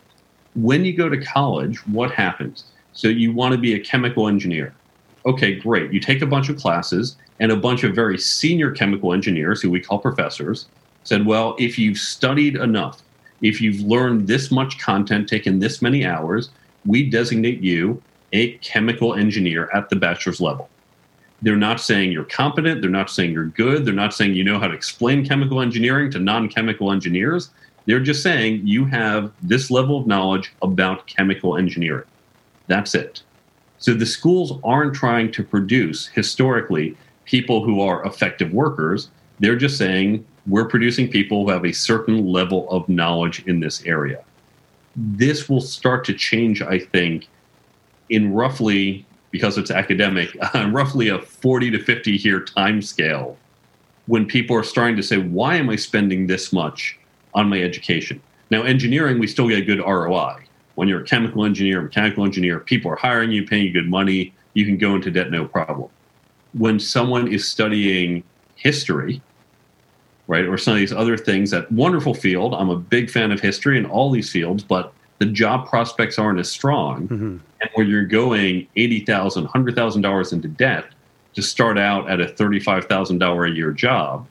[0.55, 2.65] When you go to college, what happens?
[2.93, 4.75] So you want to be a chemical engineer.
[5.27, 5.93] Okay, great.
[5.93, 9.71] You take a bunch of classes, and a bunch of very senior chemical engineers, who
[9.71, 10.67] we call professors,
[11.05, 13.03] said, Well, if you've studied enough,
[13.43, 16.51] if you've learned this much content, taken this many hours,
[16.87, 20.68] we designate you a chemical engineer at the bachelor's level.
[21.42, 22.81] They're not saying you're competent.
[22.81, 23.85] They're not saying you're good.
[23.85, 27.51] They're not saying you know how to explain chemical engineering to non chemical engineers.
[27.85, 32.07] They're just saying you have this level of knowledge about chemical engineering.
[32.66, 33.22] That's it.
[33.79, 36.96] So the schools aren't trying to produce historically
[37.27, 39.11] people who are effective workers.
[39.38, 43.85] They're just saying we're producing people who have a certain level of knowledge in this
[43.85, 44.25] area.
[44.97, 47.29] This will start to change, I think,
[48.09, 53.37] in roughly, because it's academic, uh, roughly a 40 to 50 year time scale
[54.07, 56.99] when people are starting to say, why am I spending this much
[57.35, 58.23] on my education?
[58.51, 60.45] Now, engineering, we still get a good ROI.
[60.77, 64.33] When you're a chemical engineer, mechanical engineer, people are hiring you, paying you good money,
[64.55, 65.91] you can go into debt no problem.
[66.55, 68.23] When someone is studying
[68.55, 69.21] history,
[70.27, 73.41] right, or some of these other things, that wonderful field, I'm a big fan of
[73.41, 77.09] history and all these fields, but the job prospects aren't as strong.
[77.09, 77.37] Mm-hmm.
[77.61, 80.87] And where you're going $80,000, $100,000 into debt
[81.35, 84.27] to start out at a $35,000 a year job,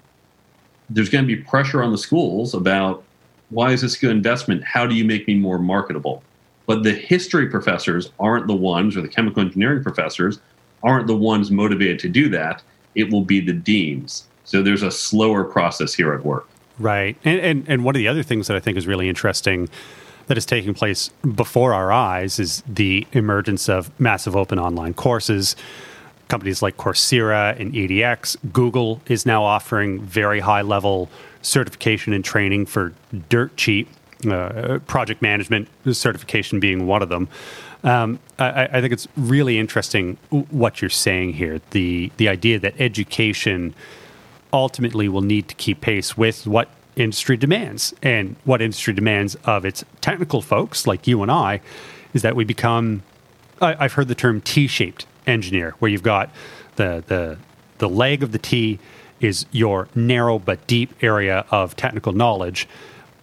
[0.90, 3.04] there's going to be pressure on the schools about
[3.50, 4.64] why is this a good investment?
[4.64, 6.24] How do you make me more marketable?
[6.66, 10.40] But the history professors aren't the ones, or the chemical engineering professors
[10.84, 12.64] aren't the ones motivated to do that.
[12.96, 14.28] It will be the deans.
[14.46, 16.48] So there's a slower process here at work.
[16.80, 17.18] Right.
[17.24, 19.70] And, and, and one of the other things that I think is really interesting
[20.28, 25.56] that is taking place before our eyes is the emergence of massive open online courses.
[26.28, 31.10] Companies like Coursera and EDX, Google is now offering very high level
[31.42, 32.94] certification and training for
[33.30, 33.88] dirt cheap.
[34.26, 37.28] Uh, project management certification being one of them.
[37.84, 41.62] Um, I, I, think it's really interesting what you're saying here.
[41.72, 43.76] The the idea that education
[44.56, 47.94] ultimately will need to keep pace with what industry demands.
[48.02, 51.62] And what industry demands of its technical folks, like you and I,
[52.14, 53.04] is that we become,
[53.62, 56.30] I, have heard the term T shaped engineer, where you've got
[56.78, 57.38] the, the,
[57.80, 58.80] the leg of the T
[59.20, 62.68] is your narrow but deep area of technical knowledge.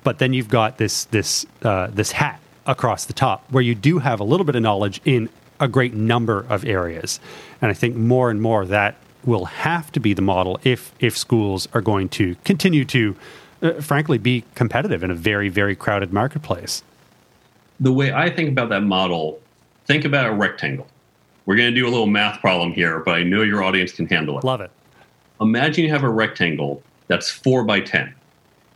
[0.04, 3.98] But then you've got this, this, uh, this hat across the top where you do
[3.98, 5.28] have a little bit of knowledge in
[5.60, 7.20] a great number of areas.
[7.60, 11.16] And I think more and more that will have to be the model if if
[11.16, 13.16] schools are going to continue to
[13.62, 16.82] uh, frankly, be competitive in a very, very crowded marketplace.
[17.78, 19.40] The way I think about that model,
[19.86, 20.88] think about a rectangle.
[21.46, 24.06] We're going to do a little math problem here, but I know your audience can
[24.06, 24.44] handle it.
[24.44, 24.70] Love it.
[25.40, 28.12] Imagine you have a rectangle that's four by 10.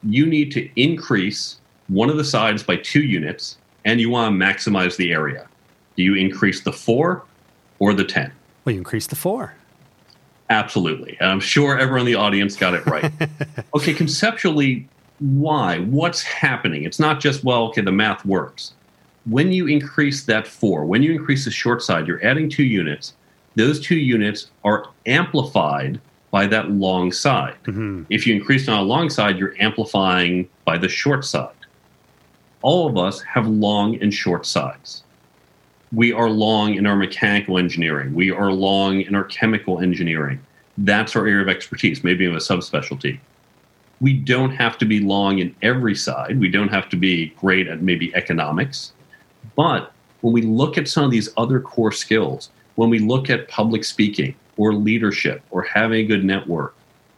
[0.05, 4.45] You need to increase one of the sides by two units, and you want to
[4.45, 5.49] maximize the area.
[5.97, 7.25] Do you increase the four
[7.81, 8.33] or the 10?
[8.65, 9.55] Well, you increase the four.
[10.49, 11.17] Absolutely.
[11.21, 13.11] And I'm sure everyone in the audience got it right.
[13.75, 15.81] okay, conceptually, why?
[15.81, 16.85] What's happening?
[16.85, 18.75] It's not just, well, okay, the math works.
[19.25, 23.15] When you increase that four, when you increase the short side, you're adding two units.
[23.57, 27.57] Those two units are amplified by that long side.
[27.65, 28.05] Mm-hmm.
[28.11, 31.51] If you increase on a long side, you're amplifying by the short side.
[32.63, 35.03] All of us have long and short sides
[35.93, 38.15] we are long in our mechanical engineering.
[38.15, 40.41] We are long in our chemical engineering.
[40.79, 43.19] That's our area of expertise, maybe in a subspecialty.
[44.01, 46.39] We don't have to be long in every side.
[46.39, 48.93] We don't have to be great at maybe economics.
[49.55, 53.49] But when we look at some of these other core skills, when we look at
[53.49, 56.75] public speaking or leadership or having a good network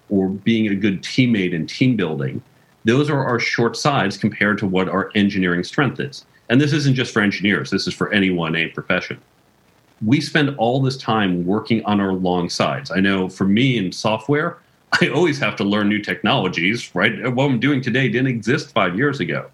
[0.09, 2.43] or being a good teammate and team building,
[2.85, 6.27] those are our short sides compared to what our engineering strength is.
[6.49, 9.21] And this isn't just for engineers, this is for anyone, a profession.
[10.05, 12.91] We spend all this time working on our long sides.
[12.91, 14.59] I know for me in software,
[15.01, 17.33] I always have to learn new technologies, right?
[17.35, 19.51] What I'm doing today didn't exist five years ago.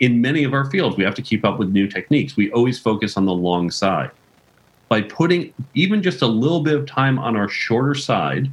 [0.00, 2.36] In many of our fields, we have to keep up with new techniques.
[2.36, 4.10] We always focus on the long side.
[4.88, 8.50] By putting even just a little bit of time on our shorter side,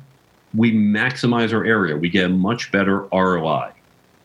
[0.56, 1.96] we maximize our area.
[1.96, 3.72] We get a much better ROI.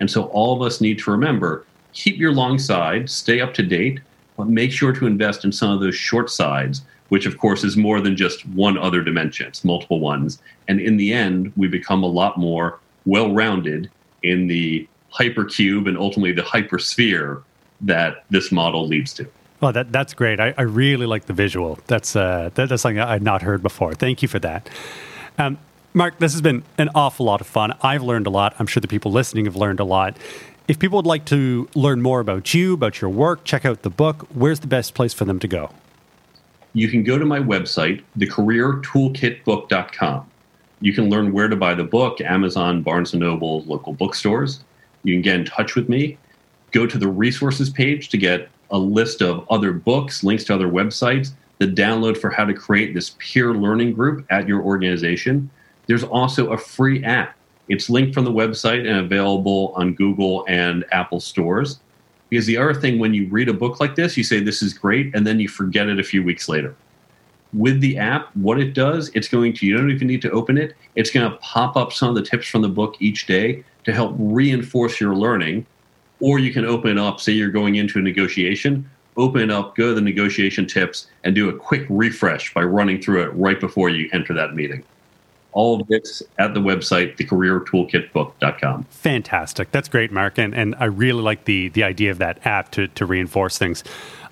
[0.01, 3.63] And so all of us need to remember keep your long side, stay up to
[3.63, 4.01] date,
[4.37, 7.77] but make sure to invest in some of those short sides, which of course is
[7.77, 10.41] more than just one other dimension, it's multiple ones.
[10.69, 13.91] And in the end, we become a lot more well rounded
[14.23, 17.43] in the hypercube and ultimately the hypersphere
[17.81, 19.27] that this model leads to.
[19.61, 20.41] Well, that, that's great.
[20.41, 21.79] I, I really like the visual.
[21.87, 23.95] That's, uh, that, that's something I'd not heard before.
[23.95, 24.69] Thank you for that.
[25.39, 25.59] Um,
[25.93, 27.75] Mark, this has been an awful lot of fun.
[27.83, 28.55] I've learned a lot.
[28.59, 30.17] I'm sure the people listening have learned a lot.
[30.69, 33.91] If people would like to learn more about you, about your work, check out the
[33.91, 35.71] book, where's the best place for them to go?
[36.73, 40.31] You can go to my website, thecareertoolkitbook.com.
[40.81, 44.63] You can learn where to buy the book, Amazon, Barnes & Noble, local bookstores.
[45.03, 46.17] You can get in touch with me.
[46.71, 50.69] Go to the resources page to get a list of other books, links to other
[50.69, 55.51] websites, the download for how to create this peer learning group at your organization.
[55.87, 57.35] There's also a free app.
[57.71, 61.79] It's linked from the website and available on Google and Apple stores.
[62.29, 64.75] Because the other thing, when you read a book like this, you say, This is
[64.75, 66.75] great, and then you forget it a few weeks later.
[67.53, 70.59] With the app, what it does, it's going to, you don't even need to open
[70.59, 73.65] it, it's going to pop up some of the tips from the book each day
[73.85, 75.65] to help reinforce your learning.
[76.19, 79.77] Or you can open it up, say you're going into a negotiation, open it up,
[79.77, 83.61] go to the negotiation tips, and do a quick refresh by running through it right
[83.61, 84.85] before you enter that meeting
[85.53, 88.85] all of this at the website, thecareertoolkitbook.com.
[88.85, 89.71] Fantastic.
[89.73, 90.39] That's great, Mark.
[90.39, 93.85] And, and I really like the, the idea of that app to, to reinforce things.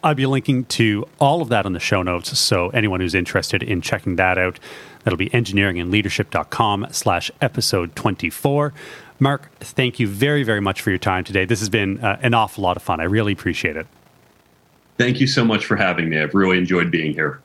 [0.03, 2.39] I'll be linking to all of that on the show notes.
[2.39, 4.61] So anyone who's interested in checking that out,
[5.03, 8.73] that'll be engineeringandleadership.com slash episode 24.
[9.19, 11.45] Mark, thank you very, very much for your time today.
[11.45, 13.01] This has been uh, an awful lot of fun.
[13.01, 13.87] I really appreciate it.
[14.97, 16.21] Thank you so much for having me.
[16.21, 17.41] I've really enjoyed being here.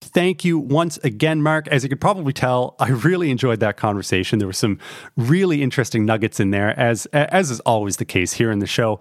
[0.00, 1.66] Thank you once again, Mark.
[1.68, 4.38] As you could probably tell, I really enjoyed that conversation.
[4.38, 4.78] There were some
[5.16, 9.00] really interesting nuggets in there, as as is always the case here in the show.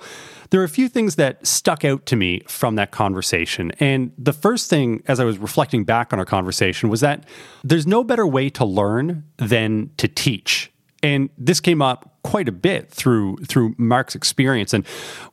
[0.50, 3.72] There are a few things that stuck out to me from that conversation.
[3.80, 7.26] And the first thing, as I was reflecting back on our conversation, was that
[7.64, 10.72] there's no better way to learn than to teach.
[11.04, 14.74] And this came up quite a bit through through Mark's experience.
[14.74, 14.86] And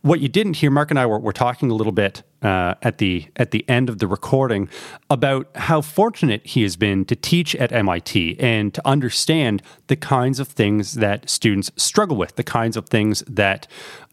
[0.03, 2.99] what you didn't hear, Mark and I were, were talking a little bit uh, at
[2.99, 4.69] the at the end of the recording
[5.11, 10.39] about how fortunate he has been to teach at MIT and to understand the kinds
[10.39, 13.67] of things that students struggle with, the kinds of things that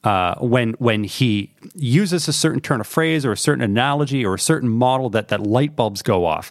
[0.03, 4.33] uh, when when he uses a certain turn of phrase or a certain analogy or
[4.33, 6.49] a certain model that that light bulbs go off.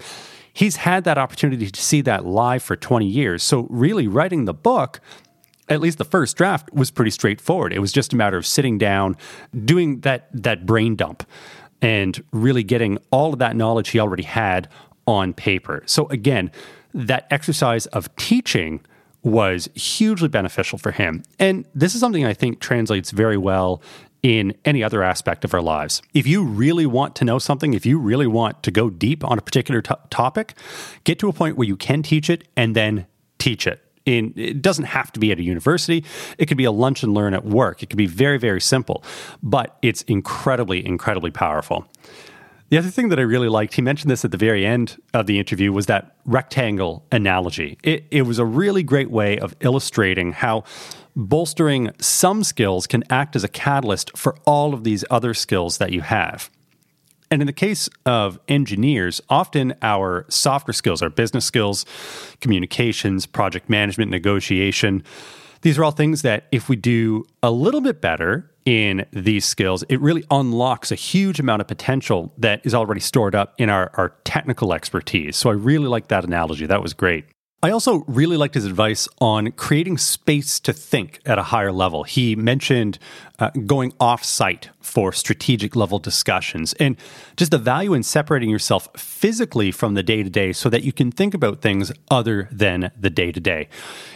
[0.53, 3.43] He's had that opportunity to see that live for 20 years.
[3.43, 5.01] So, really, writing the book
[5.71, 7.73] at least the first draft was pretty straightforward.
[7.73, 9.17] It was just a matter of sitting down,
[9.65, 11.23] doing that that brain dump,
[11.81, 14.69] and really getting all of that knowledge he already had
[15.07, 15.83] on paper.
[15.87, 16.51] So again,
[16.93, 18.81] that exercise of teaching
[19.23, 21.23] was hugely beneficial for him.
[21.39, 23.83] And this is something I think translates very well
[24.23, 26.03] in any other aspect of our lives.
[26.15, 29.39] If you really want to know something, if you really want to go deep on
[29.39, 30.55] a particular t- topic,
[31.05, 33.07] get to a point where you can teach it and then
[33.39, 36.05] teach it in it doesn't have to be at a university
[36.39, 39.03] it could be a lunch and learn at work it could be very very simple
[39.43, 41.87] but it's incredibly incredibly powerful
[42.71, 45.27] the other thing that I really liked, he mentioned this at the very end of
[45.27, 47.79] the interview, was that rectangle analogy.
[47.83, 50.63] It, it was a really great way of illustrating how
[51.17, 55.91] bolstering some skills can act as a catalyst for all of these other skills that
[55.91, 56.49] you have.
[57.31, 61.87] And in the case of engineers, often our softer skills, our business skills,
[62.41, 65.05] communications, project management, negotiation,
[65.63, 69.85] these are all things that if we do a little bit better in these skills,
[69.85, 73.91] it really unlocks a huge amount of potential that is already stored up in our,
[73.95, 75.37] our technical expertise.
[75.37, 76.67] So I really like that analogy.
[76.67, 77.27] That was great.
[77.63, 82.05] I also really liked his advice on creating space to think at a higher level.
[82.05, 82.99] He mentioned
[83.39, 86.97] uh, going off site for strategic level discussions and
[87.37, 90.93] just the value in separating yourself physically from the day to day so that you
[90.93, 93.69] can think about things other than the day to day.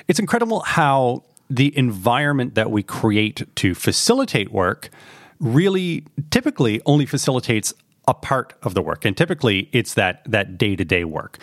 [0.09, 4.89] It's incredible how the environment that we create to facilitate work
[5.39, 7.75] really typically only facilitates
[8.09, 11.39] a part of the work and typically it's that that day-to-day work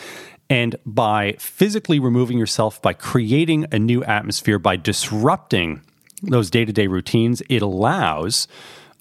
[0.51, 5.81] and by physically removing yourself, by creating a new atmosphere, by disrupting
[6.21, 8.49] those day to day routines, it allows,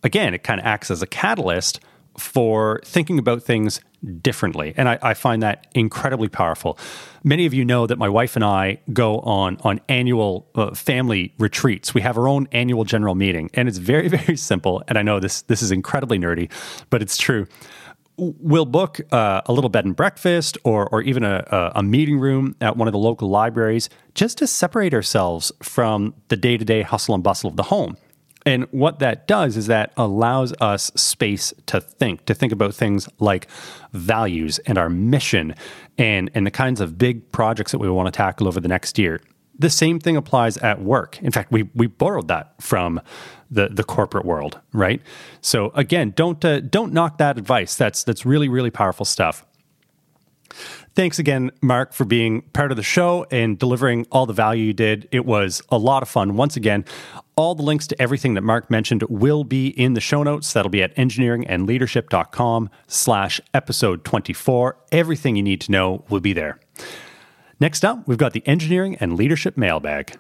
[0.05, 1.81] again, it kind of acts as a catalyst
[2.17, 3.81] for thinking about things
[4.23, 4.75] differently.
[4.77, 6.79] And I, I, find that incredibly powerful.
[7.25, 11.35] Many of you know that my wife and I go on, on annual uh, family
[11.39, 11.93] retreats.
[11.93, 14.83] We have our own annual general meeting, and it's very, very simple.
[14.89, 16.51] And I know this, this is incredibly nerdy,
[16.91, 17.47] but it's true
[18.21, 22.55] we'll book uh, a little bed and breakfast or, or even a, a meeting room
[22.61, 26.83] at one of the local libraries just to separate ourselves from the day to day
[26.83, 27.97] hustle and bustle of the home.
[28.47, 33.09] And what that does is that allows us space to think, to think about things
[33.19, 33.49] like
[33.93, 35.55] values and our mission
[35.99, 38.99] and, and the kinds of big projects that we want to tackle over the next
[38.99, 39.21] year.
[39.61, 41.23] The same thing applies at work.
[41.23, 43.01] In fact, we, we borrowed that from
[43.51, 45.03] the the corporate world, right?
[45.41, 47.75] So again, don't uh, don't knock that advice.
[47.75, 49.45] That's that's really really powerful stuff.
[50.95, 54.73] Thanks again, Mark, for being part of the show and delivering all the value you
[54.73, 55.09] did.
[55.13, 56.37] It was a lot of fun.
[56.37, 56.85] Once again,
[57.37, 60.53] all the links to everything that Mark mentioned will be in the show notes.
[60.53, 64.77] That'll be at engineeringandleadership.com slash episode 24.
[64.91, 66.59] Everything you need to know will be there.
[67.61, 70.19] Next up, we've got the engineering and leadership mailbag.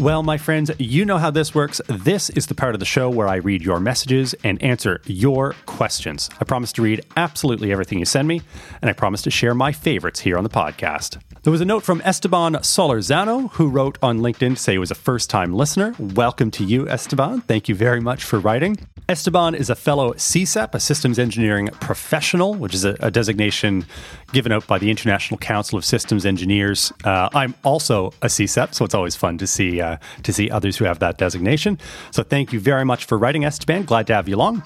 [0.00, 1.78] Well, my friends, you know how this works.
[1.86, 5.54] This is the part of the show where I read your messages and answer your
[5.66, 6.30] questions.
[6.40, 8.40] I promise to read absolutely everything you send me,
[8.80, 11.18] and I promise to share my favorites here on the podcast.
[11.42, 14.90] There was a note from Esteban Solorzano, who wrote on LinkedIn to say he was
[14.90, 15.94] a first time listener.
[15.98, 17.42] Welcome to you, Esteban.
[17.42, 18.78] Thank you very much for writing.
[19.10, 23.84] Esteban is a fellow CSEP, a systems engineering professional, which is a, a designation
[24.32, 26.92] given out by the International Council of Systems Engineers.
[27.04, 30.76] Uh, I'm also a CSEP, so it's always fun to see uh, to see others
[30.76, 31.78] who have that designation.
[32.10, 33.84] So thank you very much for writing, Esteban.
[33.84, 34.62] Glad to have you along.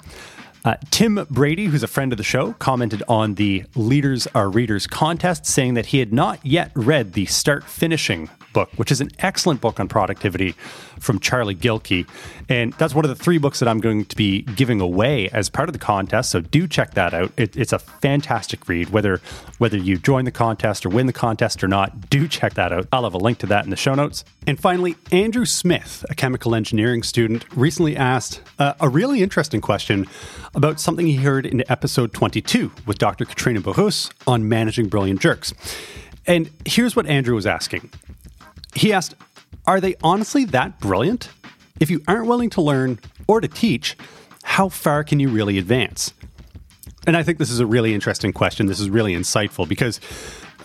[0.65, 4.87] Uh, Tim Brady, who's a friend of the show, commented on the Leaders Are Readers
[4.87, 9.11] contest, saying that he had not yet read the Start Finishing book, which is an
[9.19, 10.53] excellent book on productivity
[10.99, 12.07] from Charlie Gilkey.
[12.49, 15.49] And that's one of the three books that I'm going to be giving away as
[15.49, 16.31] part of the contest.
[16.31, 17.31] So do check that out.
[17.37, 18.89] It, it's a fantastic read.
[18.89, 19.21] Whether
[19.57, 22.87] whether you join the contest or win the contest or not, do check that out.
[22.91, 24.23] I'll have a link to that in the show notes.
[24.47, 30.07] And finally, Andrew Smith, a chemical engineering student, recently asked uh, a really interesting question
[30.55, 33.25] about something he heard in episode 22 with Dr.
[33.25, 35.53] Katrina Burrus on managing brilliant jerks.
[36.25, 37.91] And here's what Andrew was asking.
[38.73, 39.15] He asked,
[39.67, 41.29] Are they honestly that brilliant?
[41.79, 43.97] If you aren't willing to learn or to teach,
[44.43, 46.13] how far can you really advance?
[47.05, 48.65] And I think this is a really interesting question.
[48.65, 49.99] This is really insightful because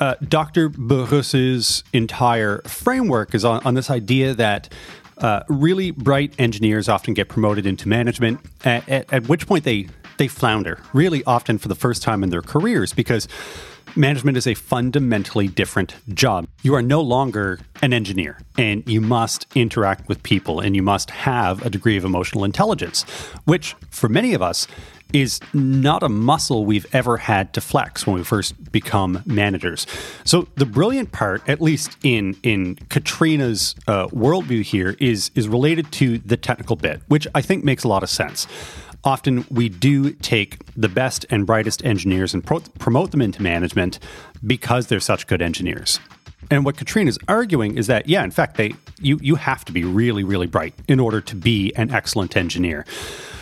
[0.01, 0.69] uh, Dr.
[0.71, 4.73] Burrus's entire framework is on, on this idea that
[5.21, 9.89] uh, really bright engineers often get promoted into management, at, at, at which point they,
[10.19, 13.29] they flounder, really often for the first time in their careers because
[13.97, 16.47] management is a fundamentally different job.
[16.63, 21.11] You are no longer an engineer and you must interact with people and you must
[21.11, 23.03] have a degree of emotional intelligence,
[23.45, 24.67] which for many of us
[25.13, 29.87] is not a muscle we've ever had to flex when we first become managers.
[30.25, 35.91] So the brilliant part, at least in in Katrina's uh, worldview here, is is related
[35.93, 38.47] to the technical bit, which I think makes a lot of sense
[39.05, 43.99] often we do take the best and brightest engineers and pro- promote them into management
[44.47, 45.99] because they're such good engineers.
[46.51, 49.85] And what Katrina's arguing is that, yeah, in fact, they you you have to be
[49.85, 52.85] really, really bright in order to be an excellent engineer.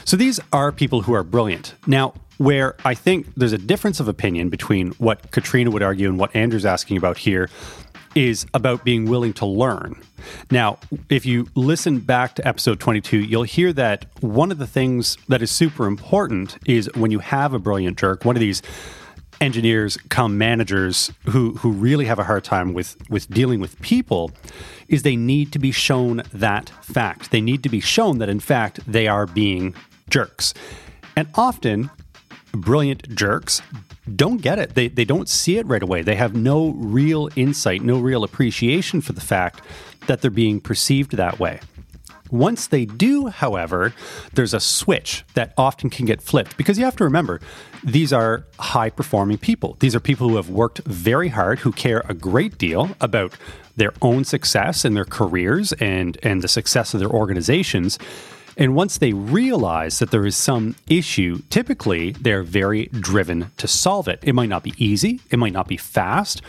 [0.08, 1.74] So these are people who are brilliant.
[1.86, 6.18] Now, where I think there's a difference of opinion between what Katrina would argue and
[6.18, 7.50] what Andrew's asking about here
[8.14, 10.02] is about being willing to learn.
[10.50, 10.78] Now,
[11.10, 15.42] if you listen back to episode 22, you'll hear that one of the things that
[15.42, 18.62] is super important is when you have a brilliant jerk, one of these
[19.40, 24.32] engineers come managers who who really have a hard time with with dealing with people
[24.88, 27.30] is they need to be shown that fact.
[27.30, 29.74] They need to be shown that in fact they are being
[30.10, 30.54] jerks.
[31.16, 31.90] And often
[32.52, 33.62] brilliant jerks
[34.16, 34.74] don't get it.
[34.74, 36.02] They, they don't see it right away.
[36.02, 39.60] They have no real insight, no real appreciation for the fact
[40.06, 41.60] that they're being perceived that way.
[42.30, 43.94] Once they do, however,
[44.34, 47.40] there's a switch that often can get flipped because you have to remember
[47.82, 49.76] these are high performing people.
[49.80, 53.32] These are people who have worked very hard, who care a great deal about
[53.76, 57.98] their own success and their careers and, and the success of their organizations.
[58.58, 64.08] And once they realize that there is some issue, typically they're very driven to solve
[64.08, 64.18] it.
[64.22, 66.42] It might not be easy, it might not be fast,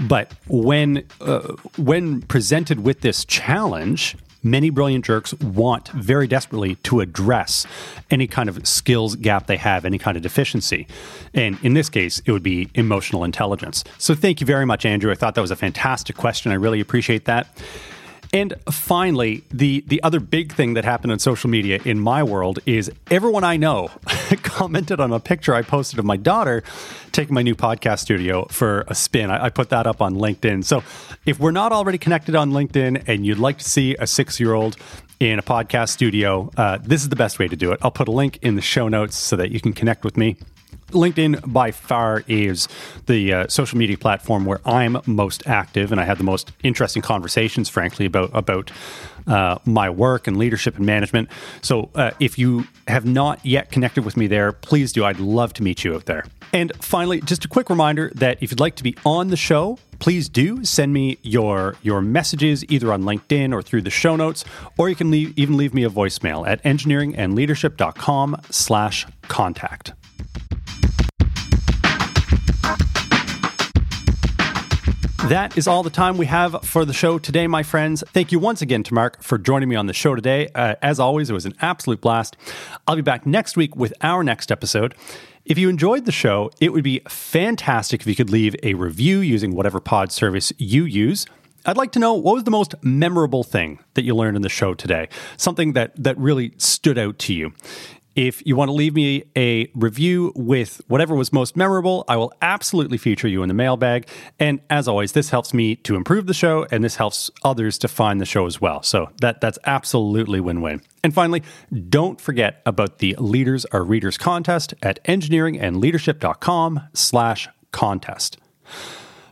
[0.00, 7.00] but when uh, when presented with this challenge, many brilliant jerks want very desperately to
[7.00, 7.66] address
[8.08, 10.86] any kind of skills gap they have, any kind of deficiency.
[11.34, 13.82] And in this case, it would be emotional intelligence.
[13.98, 15.10] So thank you very much, Andrew.
[15.10, 16.52] I thought that was a fantastic question.
[16.52, 17.48] I really appreciate that.
[18.32, 22.58] And finally, the the other big thing that happened on social media in my world
[22.66, 23.90] is everyone I know
[24.42, 26.62] commented on a picture I posted of my daughter
[27.12, 29.30] taking my new podcast studio for a spin.
[29.30, 30.64] I, I, put that up on LinkedIn.
[30.64, 30.82] So
[31.24, 34.52] if we're not already connected on LinkedIn and you'd like to see a six year
[34.52, 34.76] old
[35.20, 37.78] in a podcast studio, uh, this is the best way to do it.
[37.82, 40.36] I'll put a link in the show notes so that you can connect with me.
[40.88, 42.68] LinkedIn by far is
[43.06, 47.02] the uh, social media platform where I'm most active, and I have the most interesting
[47.02, 48.70] conversations, frankly, about about
[49.26, 51.28] uh, my work and leadership and management.
[51.60, 55.04] So, uh, if you have not yet connected with me there, please do.
[55.04, 56.24] I'd love to meet you out there.
[56.52, 59.78] And finally, just a quick reminder that if you'd like to be on the show,
[59.98, 64.44] please do send me your your messages either on LinkedIn or through the show notes,
[64.76, 69.92] or you can leave, even leave me a voicemail at engineeringandleadership.com slash contact.
[75.28, 78.02] That is all the time we have for the show today, my friends.
[78.14, 80.48] Thank you once again to Mark for joining me on the show today.
[80.54, 82.34] Uh, as always, it was an absolute blast.
[82.86, 84.94] I'll be back next week with our next episode.
[85.44, 89.18] If you enjoyed the show, it would be fantastic if you could leave a review
[89.18, 91.26] using whatever pod service you use.
[91.66, 94.48] I'd like to know what was the most memorable thing that you learned in the
[94.48, 95.10] show today?
[95.36, 97.52] Something that that really stood out to you.
[98.18, 102.32] If you want to leave me a review with whatever was most memorable, I will
[102.42, 104.08] absolutely feature you in the mailbag.
[104.40, 107.86] And as always, this helps me to improve the show and this helps others to
[107.86, 108.82] find the show as well.
[108.82, 110.82] So that that's absolutely win-win.
[111.04, 111.44] And finally,
[111.88, 118.36] don't forget about the Leaders Are Readers contest at engineeringandleadership.com slash contest.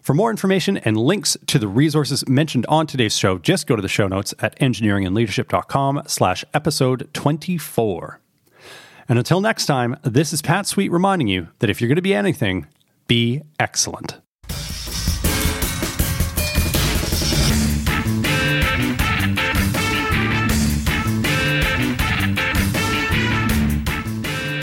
[0.00, 3.82] For more information and links to the resources mentioned on today's show, just go to
[3.82, 8.20] the show notes at engineeringandleadership.com slash episode 24.
[9.08, 12.02] And until next time, this is Pat Sweet reminding you that if you're going to
[12.02, 12.66] be anything,
[13.06, 14.18] be excellent.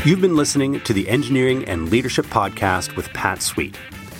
[0.05, 3.77] You've been listening to the Engineering and Leadership Podcast with Pat Sweet.